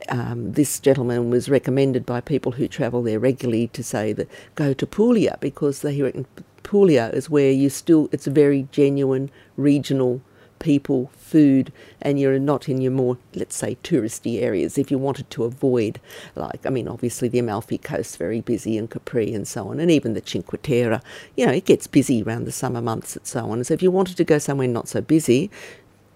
um, 0.09 0.53
this 0.53 0.79
gentleman 0.79 1.29
was 1.29 1.49
recommended 1.49 2.05
by 2.05 2.21
people 2.21 2.53
who 2.53 2.67
travel 2.67 3.03
there 3.03 3.19
regularly 3.19 3.67
to 3.69 3.83
say 3.83 4.13
that 4.13 4.29
go 4.55 4.73
to 4.73 4.85
Puglia 4.85 5.37
because 5.41 5.81
they 5.81 6.01
reckon 6.01 6.25
Puglia 6.63 7.09
is 7.09 7.29
where 7.29 7.51
you 7.51 7.69
still, 7.69 8.09
it's 8.11 8.27
a 8.27 8.31
very 8.31 8.67
genuine 8.71 9.29
regional 9.55 10.21
people, 10.59 11.11
food, 11.17 11.71
and 12.01 12.19
you're 12.19 12.39
not 12.39 12.67
in 12.69 12.81
your 12.81 12.91
more, 12.91 13.17
let's 13.33 13.55
say, 13.55 13.77
touristy 13.83 14.41
areas. 14.41 14.77
If 14.77 14.89
you 14.89 14.97
wanted 14.97 15.29
to 15.31 15.43
avoid, 15.43 15.99
like, 16.35 16.65
I 16.65 16.69
mean, 16.69 16.87
obviously 16.87 17.27
the 17.27 17.39
Amalfi 17.39 17.77
Coast 17.77 18.17
very 18.17 18.41
busy, 18.41 18.77
and 18.77 18.89
Capri 18.89 19.33
and 19.33 19.47
so 19.47 19.69
on, 19.69 19.79
and 19.79 19.91
even 19.91 20.13
the 20.13 20.21
Cinque 20.25 20.61
Terre, 20.61 21.01
you 21.35 21.45
know, 21.45 21.51
it 21.51 21.65
gets 21.65 21.87
busy 21.87 22.23
around 22.23 22.45
the 22.45 22.51
summer 22.51 22.81
months 22.81 23.15
and 23.15 23.25
so 23.25 23.49
on. 23.51 23.63
So 23.63 23.73
if 23.73 23.83
you 23.83 23.91
wanted 23.91 24.17
to 24.17 24.23
go 24.23 24.37
somewhere 24.37 24.67
not 24.67 24.87
so 24.87 25.01
busy, 25.01 25.49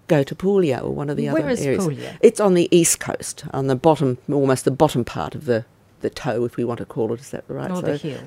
go 0.08 0.22
to 0.22 0.34
Puglia 0.34 0.78
or 0.78 0.92
one 0.92 1.08
of 1.08 1.16
the 1.16 1.28
Where 1.30 1.42
other 1.42 1.50
is 1.50 1.64
areas. 1.64 1.84
Puglia? 1.84 2.18
It's 2.20 2.40
on 2.40 2.54
the 2.54 2.68
east 2.70 2.98
coast, 3.00 3.44
on 3.52 3.68
the 3.68 3.76
bottom, 3.76 4.18
almost 4.30 4.64
the 4.64 4.70
bottom 4.70 5.04
part 5.04 5.34
of 5.34 5.44
the 5.44 5.64
the 6.00 6.10
toe, 6.10 6.44
if 6.44 6.56
we 6.56 6.64
want 6.64 6.78
to 6.78 6.86
call 6.86 7.12
it. 7.12 7.20
Is 7.20 7.30
that 7.30 7.44
right? 7.48 7.70
Or 7.70 7.76
so 7.76 7.82
the 7.82 7.96
hill. 7.96 8.20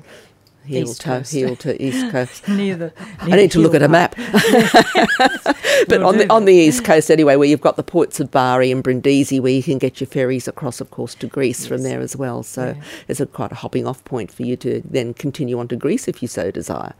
Heel 0.64 0.88
East 0.88 1.00
to 1.02 1.06
coast. 1.08 1.32
heel 1.32 1.56
to 1.56 1.82
east 1.82 2.10
coast. 2.12 2.48
Neither. 2.48 2.92
I 3.20 3.36
need 3.36 3.50
to 3.52 3.58
look 3.60 3.74
at 3.74 3.82
a 3.82 3.88
map. 3.88 4.14
but 5.88 6.02
on 6.02 6.18
the 6.18 6.26
on 6.30 6.44
the 6.44 6.52
east 6.54 6.84
coast 6.84 7.10
anyway, 7.10 7.36
where 7.36 7.48
you've 7.48 7.60
got 7.60 7.76
the 7.76 7.82
ports 7.82 8.20
of 8.20 8.30
Bari 8.30 8.70
and 8.70 8.82
Brindisi, 8.82 9.40
where 9.40 9.52
you 9.52 9.62
can 9.62 9.78
get 9.78 10.00
your 10.00 10.06
ferries 10.08 10.48
across, 10.48 10.80
of 10.80 10.90
course, 10.90 11.14
to 11.16 11.26
Greece 11.26 11.66
from 11.66 11.82
there 11.82 12.00
as 12.00 12.16
well. 12.16 12.42
So 12.42 12.74
Yeah. 12.76 12.82
it's 13.08 13.20
a 13.20 13.26
quite 13.26 13.52
a 13.52 13.56
hopping 13.56 13.86
off 13.86 14.04
point 14.04 14.30
for 14.32 14.42
you 14.42 14.56
to 14.58 14.82
then 14.84 15.14
continue 15.14 15.58
on 15.58 15.68
to 15.68 15.76
Greece 15.76 16.08
if 16.08 16.22
you 16.22 16.28
so 16.28 16.50
desire. 16.50 16.94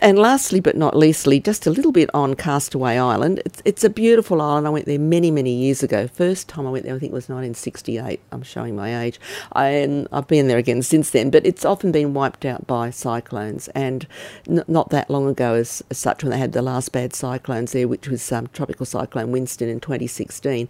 And 0.00 0.18
lastly, 0.18 0.60
but 0.60 0.76
not 0.76 0.96
leastly, 0.96 1.40
just 1.40 1.66
a 1.66 1.70
little 1.70 1.90
bit 1.90 2.08
on 2.14 2.34
Castaway 2.34 2.96
Island. 2.96 3.42
It's, 3.44 3.62
it's 3.64 3.84
a 3.84 3.90
beautiful 3.90 4.40
island. 4.40 4.66
I 4.66 4.70
went 4.70 4.86
there 4.86 4.98
many, 4.98 5.30
many 5.32 5.52
years 5.52 5.82
ago. 5.82 6.06
First 6.06 6.48
time 6.48 6.66
I 6.66 6.70
went 6.70 6.84
there, 6.84 6.94
I 6.94 6.98
think 7.00 7.10
it 7.10 7.14
was 7.14 7.24
1968. 7.24 8.20
I'm 8.30 8.42
showing 8.42 8.76
my 8.76 9.02
age. 9.02 9.18
I, 9.52 9.68
and 9.68 10.06
I've 10.12 10.28
been 10.28 10.46
there 10.46 10.58
again 10.58 10.82
since 10.82 11.10
then, 11.10 11.30
but 11.30 11.44
it's 11.44 11.64
often 11.64 11.90
been 11.90 12.14
wiped 12.14 12.44
out 12.44 12.66
by 12.66 12.90
cyclones. 12.90 13.66
And 13.68 14.06
n- 14.48 14.64
not 14.68 14.90
that 14.90 15.10
long 15.10 15.26
ago, 15.26 15.54
as, 15.54 15.82
as, 15.90 15.98
such, 15.98 16.22
when 16.22 16.30
they 16.30 16.38
had 16.38 16.52
the 16.52 16.62
last 16.62 16.92
bad 16.92 17.12
cyclones 17.12 17.72
there, 17.72 17.88
which 17.88 18.08
was 18.08 18.30
um, 18.30 18.46
Tropical 18.48 18.86
Cyclone 18.86 19.32
Winston 19.32 19.68
in 19.68 19.80
2016 19.80 20.68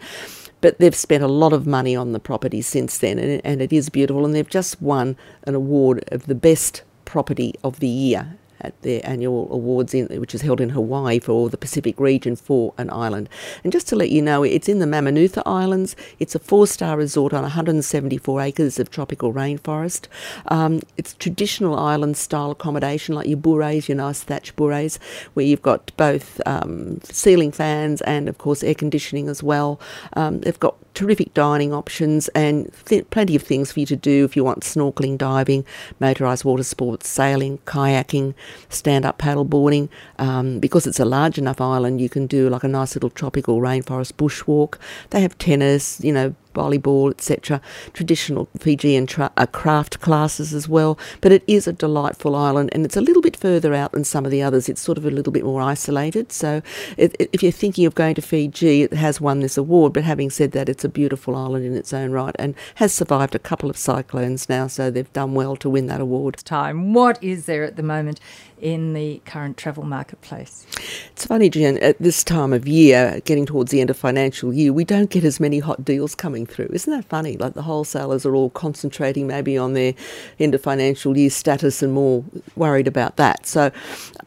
but 0.61 0.77
they've 0.79 0.97
spent 0.97 1.23
a 1.23 1.29
lot 1.29 1.53
of 1.53 1.69
money 1.69 1.95
on 1.95 2.11
the 2.11 2.19
property 2.19 2.61
since 2.61 2.99
then, 2.99 3.17
and, 3.17 3.41
and, 3.45 3.63
it 3.63 3.73
is 3.73 3.89
beautiful. 3.89 4.25
And 4.25 4.35
they've 4.35 4.49
just 4.49 4.83
won 4.83 5.17
an 5.45 5.55
award 5.55 6.03
of 6.11 6.27
the 6.27 6.35
best 6.35 6.83
property 7.05 7.55
of 7.63 7.79
the 7.79 7.87
year 7.87 8.37
at 8.61 8.81
their 8.83 9.01
annual 9.05 9.49
awards, 9.53 9.95
in, 9.95 10.07
which 10.21 10.35
is 10.35 10.43
held 10.43 10.61
in 10.61 10.71
Hawaii 10.71 11.19
for 11.19 11.49
the 11.49 11.57
Pacific 11.57 11.99
region 11.99 12.37
for 12.37 12.75
an 12.79 12.91
island. 12.91 13.29
And 13.65 13.73
just 13.73 13.89
to 13.89 13.97
let 13.97 14.11
you 14.11 14.23
know, 14.23 14.43
it's 14.43 14.69
in 14.69 14.79
the 14.79 14.87
Mamanuca 14.87 15.43
Islands. 15.47 15.97
It's 16.19 16.35
a 16.35 16.39
four 16.39 16.67
star 16.67 16.97
resort 16.97 17.33
on 17.33 17.43
174 17.43 18.41
acres 18.41 18.79
of 18.79 18.91
tropical 18.91 19.33
rainforest. 19.33 20.07
Um, 20.47 20.83
it's 20.97 21.15
traditional 21.15 21.79
island 21.79 22.17
style 22.17 22.51
accommodation, 22.51 23.15
like 23.15 23.29
your 23.29 23.39
bures, 23.39 23.89
your 23.89 23.97
nice 23.97 24.23
thatch 24.23 24.55
bures, 24.57 24.99
where 25.35 25.47
you've 25.47 25.63
got 25.63 25.93
both 25.97 26.41
um, 26.47 27.01
ceiling 27.03 27.53
fans 27.53 28.01
and, 28.03 28.29
of 28.29 28.39
course, 28.39 28.63
air 28.63 28.75
conditioning 28.75 29.29
as 29.29 29.43
well. 29.43 29.81
Um, 30.15 30.41
they've 30.41 30.59
got 30.59 30.77
terrific 30.99 31.33
dining 31.33 31.73
options 31.73 32.27
and 32.35 32.73
th- 32.87 33.09
plenty 33.11 33.37
of 33.37 33.43
things 33.45 33.71
for 33.71 33.79
you 33.79 33.87
to 33.87 33.95
do 33.95 34.25
if 34.25 34.35
you 34.35 34.43
want 34.43 34.63
snorkeling, 34.63 35.17
diving, 35.17 35.65
motorised 36.01 36.45
water 36.45 36.65
sports, 36.65 37.07
sailing, 37.07 37.59
kayaking, 37.67 38.35
stand 38.69 39.07
up 39.07 39.17
paddle 39.17 39.45
boarding. 39.45 39.89
Um, 40.19 40.59
because 40.59 40.89
it's 40.89 40.99
a 40.99 41.05
large 41.05 41.39
enough 41.39 41.61
island, 41.61 42.01
you 42.01 42.09
can 42.09 42.27
do 42.27 42.51
like 42.51 42.65
a 42.65 42.69
nice 42.69 42.97
little 42.97 43.11
tropical 43.11 43.61
rainforest 43.61 44.15
bushwalk. 44.15 44.75
They 45.11 45.21
have 45.21 45.39
tennis, 45.39 46.01
you 46.03 46.13
know, 46.13 46.35
volleyball, 46.55 47.11
etc. 47.11 47.61
Traditional 47.93 48.49
Fijian 48.59 49.07
tra- 49.07 49.33
uh, 49.37 49.47
craft 49.47 50.01
classes 50.01 50.53
as 50.55 50.69
well. 50.69 50.99
But 51.21 51.33
it 51.33 51.43
is 51.47 51.67
a 51.67 51.73
delightful 51.73 52.35
island, 52.35 52.71
and 52.73 52.85
it's 52.85 52.97
a 52.97 53.01
little 53.01 53.23
bit 53.23 53.37
further 53.37 53.75
out 53.75 53.93
than 53.93 54.05
some 54.05 54.25
of 54.25 54.31
the 54.31 54.43
others. 54.43 54.69
It's 54.69 54.81
sort 54.81 54.99
of 54.99 55.05
a 55.05 55.11
little 55.11 55.33
bit 55.33 55.45
more 55.45 55.61
isolated. 55.61 56.33
So 56.33 56.63
it, 56.97 57.15
it, 57.19 57.31
if 57.33 57.43
you're 57.43 57.53
thinking 57.53 57.87
of 57.87 57.95
going 57.95 58.15
to 58.15 58.23
Fiji, 58.23 58.83
it 58.83 58.93
has 58.95 59.21
won 59.21 59.41
this 59.41 59.57
award. 59.57 59.93
But 59.93 60.05
having 60.05 60.31
said 60.31 60.53
that, 60.53 60.69
it's 60.69 60.85
a 60.85 60.89
beautiful 60.89 61.37
island 61.37 61.65
in 61.65 61.75
its 61.75 61.93
own 61.93 62.11
right, 62.11 62.35
and 62.39 62.55
has 62.77 62.93
survived 62.93 63.35
a 63.35 63.39
couple 63.39 63.71
of 63.71 63.77
cyclones 63.77 64.49
now. 64.49 64.67
So 64.67 64.91
they've 64.91 65.13
done 65.13 65.35
well 65.35 65.57
to 65.57 65.71
win 65.71 65.87
that 65.87 66.01
award. 66.01 66.37
Time. 66.45 66.95
What 66.95 67.23
is 67.23 67.47
there 67.47 67.65
at 67.65 67.77
the 67.77 67.83
moment 67.83 68.21
in 68.61 68.93
the 68.93 69.21
current 69.25 69.57
travel 69.57 69.85
marketplace? 69.85 70.67
It's 71.13 71.27
funny, 71.27 71.49
Jen, 71.51 71.79
at 71.79 71.99
this 71.99 72.23
time 72.25 72.53
of 72.53 72.67
year, 72.67 73.21
getting 73.25 73.47
towards 73.47 73.71
the 73.71 73.81
end 73.81 73.91
of 73.91 73.97
financial 73.97 74.53
year, 74.53 74.73
we 74.73 74.85
don't 74.85 75.11
get 75.11 75.25
as 75.25 75.41
many 75.41 75.59
hot 75.59 75.85
deals 75.85 76.15
coming 76.15 76.38
through. 76.47 76.69
Isn't 76.73 76.93
that 76.93 77.05
funny? 77.05 77.37
Like 77.37 77.55
the 77.55 77.63
wholesalers 77.63 78.27
are 78.27 78.35
all 78.35 78.51
concentrating 78.51 79.27
maybe 79.27 79.57
on 79.57 79.75
their 79.75 79.95
end 80.39 80.55
of 80.55 80.63
financial 80.63 81.17
year 81.17 81.31
status 81.31 81.83
and 81.83 81.93
more 81.93 82.25
worried 82.57 82.87
about 82.87 83.17
that. 83.17 83.47
So, 83.47 83.71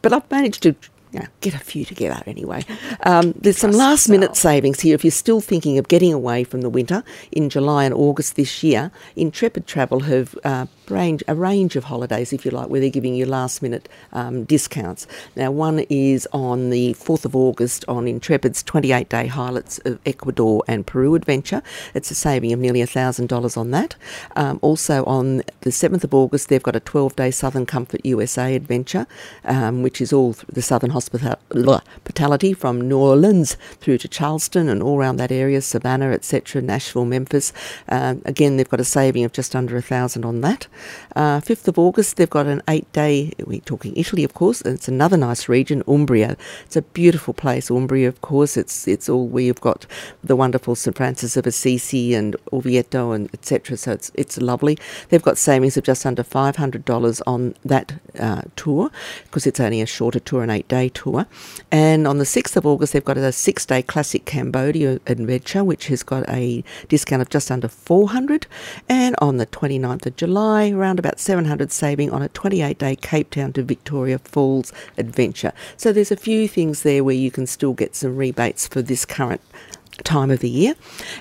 but 0.02 0.14
I've 0.14 0.30
managed 0.32 0.64
to 0.64 0.76
yeah, 1.12 1.28
get 1.42 1.54
a 1.54 1.60
few 1.60 1.84
together 1.84 2.22
anyway. 2.26 2.64
Um, 3.04 3.34
there's 3.38 3.58
some 3.58 3.72
last 3.72 4.08
minute 4.08 4.38
savings 4.38 4.80
here 4.80 4.96
if 4.96 5.04
you're 5.04 5.12
still 5.12 5.42
thinking 5.42 5.78
of 5.78 5.90
getting 5.90 6.14
away 6.14 6.46
from 6.46 6.62
the 6.62 6.70
winter 6.70 7.04
in 7.32 7.50
July 7.50 7.84
and 7.84 7.94
August 7.94 8.38
this 8.38 8.64
year. 8.64 8.92
Intrepid 9.18 9.68
Travel 9.68 10.02
have 10.02 10.38
uh, 10.46 10.68
range, 10.90 11.22
a 11.28 11.36
range 11.36 11.76
of 11.76 11.86
holidays, 11.86 12.32
if 12.32 12.46
you 12.46 12.52
like, 12.52 12.70
where 12.70 12.80
they're 12.80 12.90
giving 12.90 13.14
you 13.14 13.26
last 13.26 13.62
minute 13.62 13.90
um, 14.14 14.46
discounts. 14.46 15.06
Now, 15.36 15.52
one 15.52 15.80
is 15.90 16.28
on 16.32 16.70
the 16.70 16.94
4th 16.94 17.26
of 17.26 17.36
August 17.36 17.84
on 17.90 18.08
Intrepid's 18.08 18.64
28 18.64 19.10
day 19.10 19.28
highlights 19.28 19.80
of 19.80 20.00
Ecuador 20.06 20.64
and 20.68 20.88
Peru 20.88 21.16
adventure. 21.16 21.62
It's 21.94 22.10
a 22.12 22.16
saving 22.16 22.54
of 22.54 22.60
nearly 22.60 22.82
$1,000 22.82 23.58
on 23.58 23.72
that. 23.72 23.96
Um, 24.38 24.60
also, 24.62 25.04
on 25.06 25.38
the 25.62 25.72
7th 25.72 26.06
of 26.06 26.14
August, 26.14 26.48
they've 26.48 26.64
got 26.64 26.76
a 26.76 26.80
12 26.80 27.16
day 27.18 27.32
Southern 27.32 27.66
Comfort 27.66 28.06
USA 28.06 28.56
adventure, 28.56 29.08
um, 29.44 29.84
which 29.84 30.00
is 30.00 30.14
all 30.14 30.36
the 30.48 30.62
Southern 30.62 30.92
hospitality 31.02 32.54
from 32.54 32.82
New 32.82 32.98
Orleans 32.98 33.58
through 33.80 33.98
to 34.00 34.08
Charleston 34.08 34.70
and 34.70 34.84
all 34.84 34.98
around 34.98 35.18
that 35.18 35.32
area, 35.32 35.62
Savannah, 35.62 36.12
etc., 36.12 36.62
Nashville, 36.62 37.06
Memphis. 37.06 37.54
Um, 37.90 38.22
again, 38.26 38.58
they've 38.58 38.70
got 38.70 38.80
a 38.80 38.86
saving 38.86 39.24
of 39.24 39.34
just 39.34 39.56
under 39.56 39.78
a 39.78 39.82
thousand 39.82 40.26
on 40.26 40.42
that. 40.42 40.68
Uh, 41.16 41.40
5th 41.40 41.68
of 41.68 41.80
August, 41.80 42.18
they've 42.18 42.30
got 42.30 42.46
an 42.46 42.62
eight 42.68 42.92
day, 42.94 43.32
we're 43.46 43.60
talking 43.62 43.96
Italy, 43.96 44.24
of 44.24 44.34
course, 44.34 44.62
and 44.62 44.76
it's 44.76 44.88
another 44.88 45.18
nice 45.18 45.50
region, 45.50 45.84
Umbria. 45.88 46.38
It's 46.66 46.76
a 46.76 46.82
beautiful 46.82 47.34
place, 47.34 47.70
Umbria, 47.70 48.08
of 48.08 48.22
course. 48.22 48.58
It's 48.58 48.88
it's 48.88 49.10
all 49.10 49.28
where 49.28 49.44
you've 49.44 49.62
got 49.62 49.86
the 50.24 50.36
wonderful 50.36 50.76
St. 50.76 50.96
Francis 50.96 51.38
of 51.38 51.48
Assisi 51.48 52.14
and 52.14 52.36
Orvieto 52.52 53.16
and 53.16 53.30
etc. 53.34 53.78
So 53.78 53.92
it's, 53.94 54.12
it's 54.16 54.38
lovely. 54.40 54.78
They've 55.10 55.22
got 55.22 55.38
savings 55.38 55.78
of 55.78 55.84
just 55.84 56.06
under 56.06 56.24
$500 56.24 57.22
on 57.26 57.56
that 57.66 57.94
uh, 58.20 58.44
tour 58.56 58.92
because 59.24 59.48
it's 59.48 59.60
only 59.60 59.82
a 59.82 59.86
shorter 59.86 60.20
tour, 60.20 60.44
an 60.44 60.50
eight 60.50 60.68
day 60.68 60.90
tour. 60.94 61.26
And 61.72 62.08
on 62.08 62.18
the 62.18 62.24
6th 62.24 62.56
of 62.56 62.66
August, 62.66 62.94
they've 62.94 63.04
got 63.04 63.18
a 63.18 63.32
six 63.32 63.66
day 63.66 63.82
classic 63.82 64.26
Cambodia 64.26 65.00
adventure, 65.08 65.64
which 65.64 65.88
has 65.88 66.04
got 66.04 66.28
a 66.30 66.64
discount 66.88 67.22
of 67.22 67.30
just 67.30 67.52
under 67.52 67.68
400 67.68 68.48
And 68.90 69.16
on 69.20 69.38
the 69.38 69.46
29th 69.46 70.06
of 70.06 70.16
July, 70.16 70.70
around 70.70 71.00
about 71.00 71.20
700 71.20 71.72
saving 71.72 72.12
on 72.12 72.22
a 72.22 72.30
28 72.30 72.78
day 72.78 72.96
Cape 72.96 73.32
Town 73.32 73.54
to 73.54 73.64
Victoria 73.64 74.20
Falls 74.20 74.72
adventure. 74.98 75.54
So 75.78 75.92
there's 75.92 76.12
a 76.12 76.18
few 76.18 76.48
things 76.48 76.84
there 76.84 77.04
where 77.04 77.16
you 77.16 77.32
can 77.32 77.48
still 77.48 77.74
get 77.74 77.96
some 77.96 78.16
rebates 78.16 78.68
for 78.68 78.82
this 78.82 79.06
current 79.06 79.42
time 80.04 80.32
of 80.32 80.40
the 80.40 80.50
year. 80.50 80.76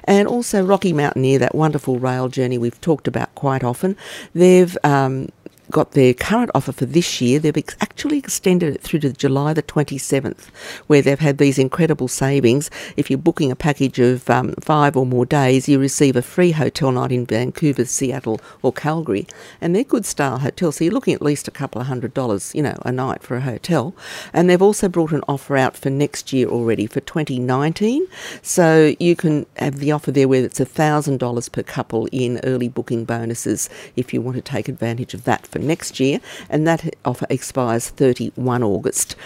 And 0.04 0.26
also 0.28 0.64
Rocky 0.64 0.92
Mountaineer, 0.92 1.38
that 1.38 1.54
wonderful 1.54 1.98
rail 1.98 2.28
journey 2.28 2.58
we've 2.58 2.80
talked 2.80 3.08
about 3.08 3.34
quite 3.34 3.64
often. 3.64 3.96
They've 4.34 4.76
um, 4.84 5.28
got 5.70 5.92
their 5.92 6.14
current 6.14 6.50
offer 6.54 6.72
for 6.72 6.86
this 6.86 7.20
year. 7.20 7.38
They've 7.38 7.56
ex- 7.56 7.76
actually 7.80 8.18
extended 8.18 8.74
it 8.74 8.82
through 8.82 9.00
to 9.00 9.12
July 9.12 9.52
the 9.52 9.62
27th, 9.62 10.48
where 10.86 11.02
they've 11.02 11.18
had 11.18 11.38
these 11.38 11.58
incredible 11.58 12.08
savings. 12.08 12.70
If 12.96 13.10
you're 13.10 13.18
booking 13.18 13.50
a 13.50 13.56
package 13.56 13.98
of 13.98 14.28
um, 14.28 14.54
five 14.60 14.96
or 14.96 15.06
more 15.06 15.26
days, 15.26 15.68
you 15.68 15.78
receive 15.78 16.16
a 16.16 16.22
free 16.22 16.52
hotel 16.52 16.92
night 16.92 17.12
in 17.12 17.26
Vancouver, 17.26 17.84
Seattle, 17.84 18.40
or 18.62 18.72
Calgary. 18.72 19.26
And 19.60 19.74
they're 19.74 19.84
good 19.84 20.04
style 20.04 20.38
hotels, 20.38 20.76
so 20.76 20.84
you're 20.84 20.94
looking 20.94 21.14
at 21.14 21.22
least 21.22 21.48
a 21.48 21.52
couple 21.52 21.80
of 21.80 21.86
hundred 21.86 22.14
dollars, 22.14 22.54
you 22.54 22.62
know, 22.62 22.78
a 22.82 22.92
night 22.92 23.22
for 23.22 23.36
a 23.36 23.40
hotel. 23.40 23.94
And 24.32 24.48
they've 24.50 24.60
also 24.60 24.88
brought 24.88 25.12
an 25.12 25.22
offer 25.28 25.56
out 25.56 25.76
for 25.76 25.90
next 25.90 26.32
year 26.32 26.48
already 26.48 26.86
for 26.86 27.00
2019. 27.00 28.06
So 28.42 28.94
you 28.98 29.16
can 29.16 29.46
have 29.56 29.78
the 29.78 29.92
offer 29.92 30.10
there 30.10 30.28
where 30.28 30.44
it's 30.44 30.60
$1,000 30.60 31.52
per 31.52 31.62
couple 31.62 32.06
in 32.12 32.40
early 32.44 32.68
booking 32.68 33.04
bonuses 33.04 33.68
if 33.96 34.12
you 34.12 34.20
want 34.20 34.36
to 34.36 34.42
take 34.42 34.68
advantage 34.68 35.14
of 35.14 35.24
that 35.24 35.46
for 35.46 35.59
next 35.60 36.00
year, 36.00 36.20
and 36.48 36.66
that 36.66 36.94
offer 37.04 37.26
expires 37.30 37.88
31 37.90 38.62
August. 38.62 39.16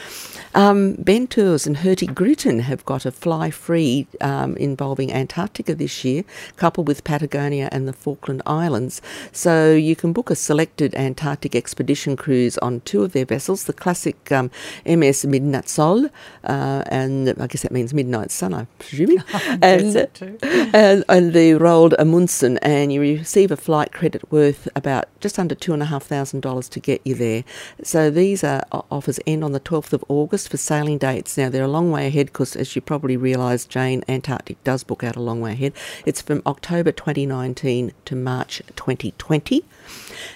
Um, 0.55 0.95
Bentours 0.97 1.67
and 1.67 1.79
Hurtigruten 1.79 2.61
have 2.61 2.85
got 2.85 3.05
a 3.05 3.11
fly 3.11 3.51
free 3.51 4.07
um, 4.21 4.57
involving 4.57 5.13
Antarctica 5.13 5.75
this 5.75 6.05
year, 6.05 6.23
coupled 6.57 6.87
with 6.87 7.03
Patagonia 7.03 7.69
and 7.73 7.89
the 7.89 7.93
Falkland 7.93 8.41
Islands. 8.47 9.03
So 9.33 9.75
you 9.75 9.97
can 9.97 10.13
book 10.13 10.31
a 10.31 10.37
selected 10.37 10.95
Antarctic 10.95 11.57
expedition 11.57 12.17
cruise 12.17 12.57
on 12.59 12.81
two 12.83 13.03
of 13.03 13.13
their 13.13 13.25
vessels, 13.25 13.65
the 13.65 13.73
classic 13.73 14.31
um, 14.31 14.51
MS 14.87 15.25
Midnatsol, 15.25 16.11
uh, 16.45 16.83
and 16.87 17.31
I 17.41 17.47
guess 17.49 17.63
that 17.63 17.73
means 17.73 17.93
Midnight 17.93 18.31
Sun, 18.31 18.55
I'm 18.55 18.69
presuming, 18.79 19.23
and, 19.61 19.97
and, 20.43 21.05
and, 21.09 21.33
the 21.33 21.53
Roald 21.59 21.95
Amundsen, 21.99 22.59
and 22.59 22.93
you 22.93 23.01
receive 23.01 23.51
a 23.51 23.57
flight 23.57 23.93
credit 23.93 24.31
worth 24.31 24.69
about 24.77 25.09
just 25.21 25.39
under 25.39 25.57
two 25.57 25.73
and 25.73 25.83
a 25.83 25.87
half 25.87 26.05
thousand 26.05 26.41
dollars 26.41 26.69
to 26.69 26.81
get 26.81 27.01
you 27.05 27.17
there. 27.17 27.43
So 27.83 28.09
these 28.09 28.45
are 28.45 28.63
offers 28.71 29.19
end 29.27 29.43
on 29.43 29.53
the 29.53 29.61
12th 29.61 29.93
of 29.93 30.05
August 30.09 30.44
for 30.47 30.57
sailing 30.57 30.99
dates. 30.99 31.37
Now, 31.37 31.49
they're 31.49 31.65
a 31.65 31.69
long 31.69 31.91
way 31.91 32.07
ahead 32.07 32.27
because, 32.27 32.57
as 32.57 32.75
you 32.75 32.83
probably 32.83 33.17
realise, 33.17 33.65
Jane, 33.65 34.03
Antarctic 34.09 34.63
does 34.65 34.85
book 34.85 35.05
out 35.05 35.17
a 35.17 35.21
long 35.21 35.41
way 35.41 35.53
ahead. 35.53 35.73
It's 36.05 36.23
from 36.23 36.43
October 36.47 36.93
2019 36.93 37.93
to 38.05 38.17
March 38.17 38.63
2020. 38.77 39.65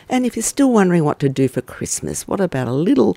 And 0.09 0.27
if 0.27 0.37
you're 0.37 0.43
still 0.43 0.73
wondering 0.73 1.05
what 1.05 1.19
to 1.21 1.29
do 1.29 1.49
for 1.49 1.61
Christmas, 1.61 2.27
what 2.27 2.41
about 2.41 2.69
a 2.69 2.73
little 2.73 3.17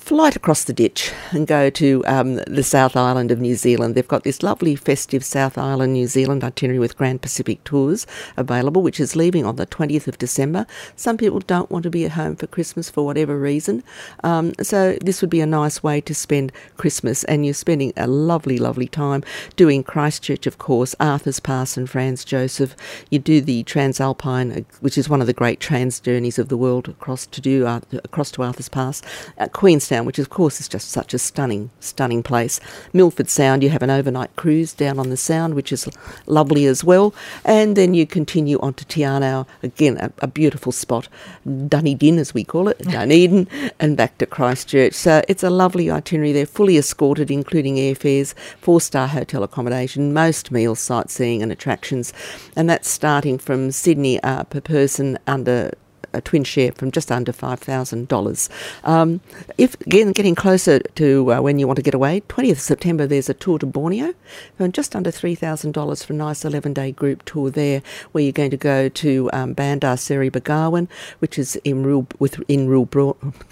flight 0.00 0.34
across 0.34 0.64
the 0.64 0.72
ditch 0.72 1.12
and 1.30 1.46
go 1.46 1.70
to 1.70 2.02
um, 2.06 2.36
the 2.46 2.64
South 2.64 2.96
Island 2.96 3.30
of 3.30 3.38
New 3.38 3.54
Zealand. 3.54 3.94
They've 3.94 4.08
got 4.08 4.24
this 4.24 4.42
lovely 4.42 4.74
festive 4.74 5.24
South 5.24 5.58
Island 5.58 5.92
New 5.92 6.06
Zealand 6.06 6.42
itinerary 6.42 6.80
with 6.80 6.96
Grand 6.96 7.20
Pacific 7.22 7.62
Tours 7.64 8.06
available, 8.36 8.82
which 8.82 8.98
is 8.98 9.14
leaving 9.14 9.44
on 9.44 9.56
the 9.56 9.66
20th 9.66 10.08
of 10.08 10.18
December. 10.18 10.66
Some 10.96 11.18
people 11.18 11.38
don't 11.40 11.70
want 11.70 11.82
to 11.84 11.90
be 11.90 12.06
at 12.06 12.12
home 12.12 12.34
for 12.34 12.46
Christmas 12.46 12.88
for 12.90 13.04
whatever 13.04 13.38
reason, 13.38 13.84
um, 14.24 14.54
so 14.62 14.96
this 15.02 15.20
would 15.20 15.30
be 15.30 15.42
a 15.42 15.46
nice 15.46 15.82
way 15.82 16.00
to 16.00 16.14
spend 16.14 16.50
Christmas, 16.78 17.22
and 17.24 17.44
you're 17.44 17.54
spending 17.54 17.92
a 17.96 18.06
lovely, 18.06 18.58
lovely 18.58 18.88
time 18.88 19.22
doing 19.54 19.84
Christchurch, 19.84 20.46
of 20.46 20.58
course, 20.58 20.94
Arthur's 20.98 21.40
Pass 21.40 21.76
and 21.76 21.88
Franz 21.88 22.24
Josef. 22.24 22.74
You 23.10 23.18
do 23.18 23.40
the 23.40 23.62
TranzAlpine, 23.64 24.64
which 24.80 24.96
is 24.96 25.08
one 25.08 25.20
of 25.20 25.26
the 25.26 25.34
great 25.34 25.60
trans 25.60 26.00
journeys 26.00 26.38
of 26.38 26.48
the 26.48 26.56
world 26.56 26.88
across 26.88 27.26
to 27.26 27.40
do 27.40 27.66
uh, 27.66 27.80
across 27.92 28.30
to 28.32 28.42
Arthur's 28.42 28.68
Pass, 28.70 29.02
uh, 29.38 29.46
Queen's 29.48 29.89
Sound, 29.90 30.06
which 30.06 30.20
of 30.20 30.30
course 30.30 30.60
is 30.60 30.68
just 30.68 30.88
such 30.88 31.12
a 31.12 31.18
stunning, 31.18 31.68
stunning 31.80 32.22
place. 32.22 32.60
Milford 32.92 33.28
Sound, 33.28 33.64
you 33.64 33.70
have 33.70 33.82
an 33.82 33.90
overnight 33.90 34.36
cruise 34.36 34.72
down 34.72 35.00
on 35.00 35.10
the 35.10 35.16
Sound, 35.16 35.54
which 35.54 35.72
is 35.72 35.88
lovely 36.26 36.64
as 36.66 36.84
well. 36.84 37.12
And 37.44 37.76
then 37.76 37.92
you 37.92 38.06
continue 38.06 38.60
on 38.60 38.74
to 38.74 38.84
Te 38.84 39.00
Anau, 39.00 39.48
again, 39.64 39.96
a, 39.96 40.12
a 40.20 40.28
beautiful 40.28 40.70
spot, 40.70 41.08
Dunedin 41.44 42.18
as 42.18 42.32
we 42.32 42.44
call 42.44 42.68
it, 42.68 42.78
Dunedin, 42.82 43.48
and 43.80 43.96
back 43.96 44.16
to 44.18 44.26
Christchurch. 44.26 44.94
So 44.94 45.22
it's 45.26 45.42
a 45.42 45.50
lovely 45.50 45.90
itinerary. 45.90 46.32
They're 46.32 46.46
fully 46.46 46.78
escorted, 46.78 47.28
including 47.28 47.74
airfares, 47.74 48.32
four 48.60 48.80
star 48.80 49.08
hotel 49.08 49.42
accommodation, 49.42 50.12
most 50.12 50.52
meals, 50.52 50.78
sightseeing, 50.78 51.42
and 51.42 51.50
attractions. 51.50 52.12
And 52.54 52.70
that's 52.70 52.88
starting 52.88 53.38
from 53.38 53.72
Sydney 53.72 54.22
uh, 54.22 54.44
per 54.44 54.60
person 54.60 55.18
under 55.26 55.72
a 56.12 56.20
twin 56.20 56.44
share 56.44 56.72
from 56.72 56.90
just 56.90 57.10
under 57.10 57.32
$5,000. 57.32 58.48
Um, 58.84 59.20
if 59.58 59.80
again 59.82 60.12
getting 60.12 60.34
closer 60.34 60.80
to 60.80 61.32
uh, 61.32 61.40
when 61.40 61.58
you 61.58 61.66
want 61.66 61.76
to 61.76 61.82
get 61.82 61.94
away, 61.94 62.22
20th 62.28 62.58
September 62.58 63.06
there's 63.06 63.28
a 63.28 63.34
tour 63.34 63.58
to 63.58 63.66
Borneo, 63.66 64.14
and 64.58 64.74
just 64.74 64.94
under 64.94 65.10
$3,000 65.10 66.04
for 66.04 66.12
a 66.12 66.16
nice 66.16 66.44
11-day 66.44 66.92
group 66.92 67.24
tour 67.24 67.50
there, 67.50 67.82
where 68.12 68.24
you're 68.24 68.32
going 68.32 68.50
to 68.50 68.56
go 68.56 68.88
to 68.88 69.30
um, 69.32 69.54
Bandar 69.54 69.96
Seri 69.96 70.30
Begawan, 70.30 70.88
which 71.18 71.38
is 71.38 71.56
in 71.64 71.84
Real 71.84 72.06
with 72.18 72.40
in 72.48 72.70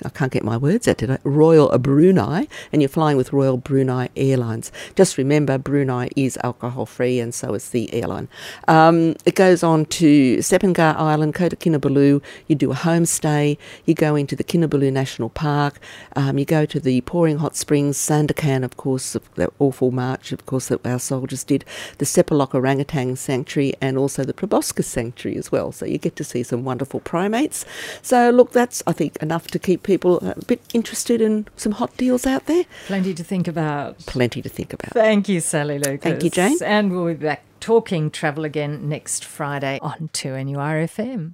I 0.04 0.08
can't 0.10 0.32
get 0.32 0.44
my 0.44 0.56
words 0.56 0.88
out 0.88 0.98
today. 0.98 1.18
Royal 1.24 1.76
Brunei, 1.78 2.46
and 2.72 2.82
you're 2.82 2.88
flying 2.88 3.16
with 3.16 3.32
Royal 3.32 3.56
Brunei 3.56 4.08
Airlines. 4.16 4.72
Just 4.96 5.18
remember, 5.18 5.58
Brunei 5.58 6.08
is 6.16 6.38
alcohol 6.42 6.86
free, 6.86 7.20
and 7.20 7.34
so 7.34 7.54
is 7.54 7.70
the 7.70 7.92
airline. 7.92 8.28
Um, 8.66 9.16
it 9.24 9.34
goes 9.34 9.62
on 9.62 9.86
to 9.86 10.38
Sepanggar 10.38 10.94
Island, 10.96 11.34
Kota 11.34 11.56
Kinabalu 11.56 12.22
you 12.48 12.56
do 12.56 12.72
a 12.72 12.74
homestay, 12.74 13.56
you 13.84 13.94
go 13.94 14.16
into 14.16 14.34
the 14.34 14.44
Kinabalu 14.44 14.92
National 14.92 15.28
Park, 15.28 15.78
um, 16.16 16.38
you 16.38 16.44
go 16.44 16.66
to 16.66 16.80
the 16.80 17.00
Poring 17.02 17.38
Hot 17.38 17.54
Springs, 17.54 17.96
Sandakan, 17.96 18.64
of 18.64 18.76
course, 18.76 19.16
that 19.36 19.52
awful 19.58 19.90
march, 19.90 20.32
of 20.32 20.44
course, 20.46 20.68
that 20.68 20.84
our 20.86 20.98
soldiers 20.98 21.44
did, 21.44 21.64
the 21.98 22.04
Sepilok 22.04 22.54
Orangutan 22.54 23.16
Sanctuary, 23.16 23.74
and 23.80 23.96
also 23.96 24.24
the 24.24 24.34
Proboscis 24.34 24.86
Sanctuary 24.86 25.38
as 25.38 25.52
well. 25.52 25.70
So 25.72 25.86
you 25.86 25.98
get 25.98 26.16
to 26.16 26.24
see 26.24 26.42
some 26.42 26.64
wonderful 26.64 27.00
primates. 27.00 27.64
So, 28.02 28.30
look, 28.30 28.52
that's, 28.52 28.82
I 28.86 28.92
think, 28.92 29.16
enough 29.22 29.48
to 29.48 29.58
keep 29.58 29.82
people 29.82 30.18
a 30.20 30.44
bit 30.46 30.60
interested 30.72 31.20
in 31.20 31.46
some 31.56 31.72
hot 31.72 31.96
deals 31.96 32.26
out 32.26 32.46
there. 32.46 32.64
Plenty 32.86 33.14
to 33.14 33.24
think 33.24 33.46
about. 33.46 33.98
Plenty 34.00 34.42
to 34.42 34.48
think 34.48 34.72
about. 34.72 34.92
Thank 34.92 35.28
you, 35.28 35.40
Sally 35.40 35.78
Lucas. 35.78 36.02
Thank 36.02 36.24
you, 36.24 36.30
Jane. 36.30 36.58
And 36.64 36.90
we'll 36.92 37.06
be 37.06 37.14
back 37.14 37.44
talking 37.60 38.10
travel 38.10 38.44
again 38.44 38.88
next 38.88 39.24
Friday 39.24 39.78
on 39.82 40.08
2NURFM. 40.12 41.32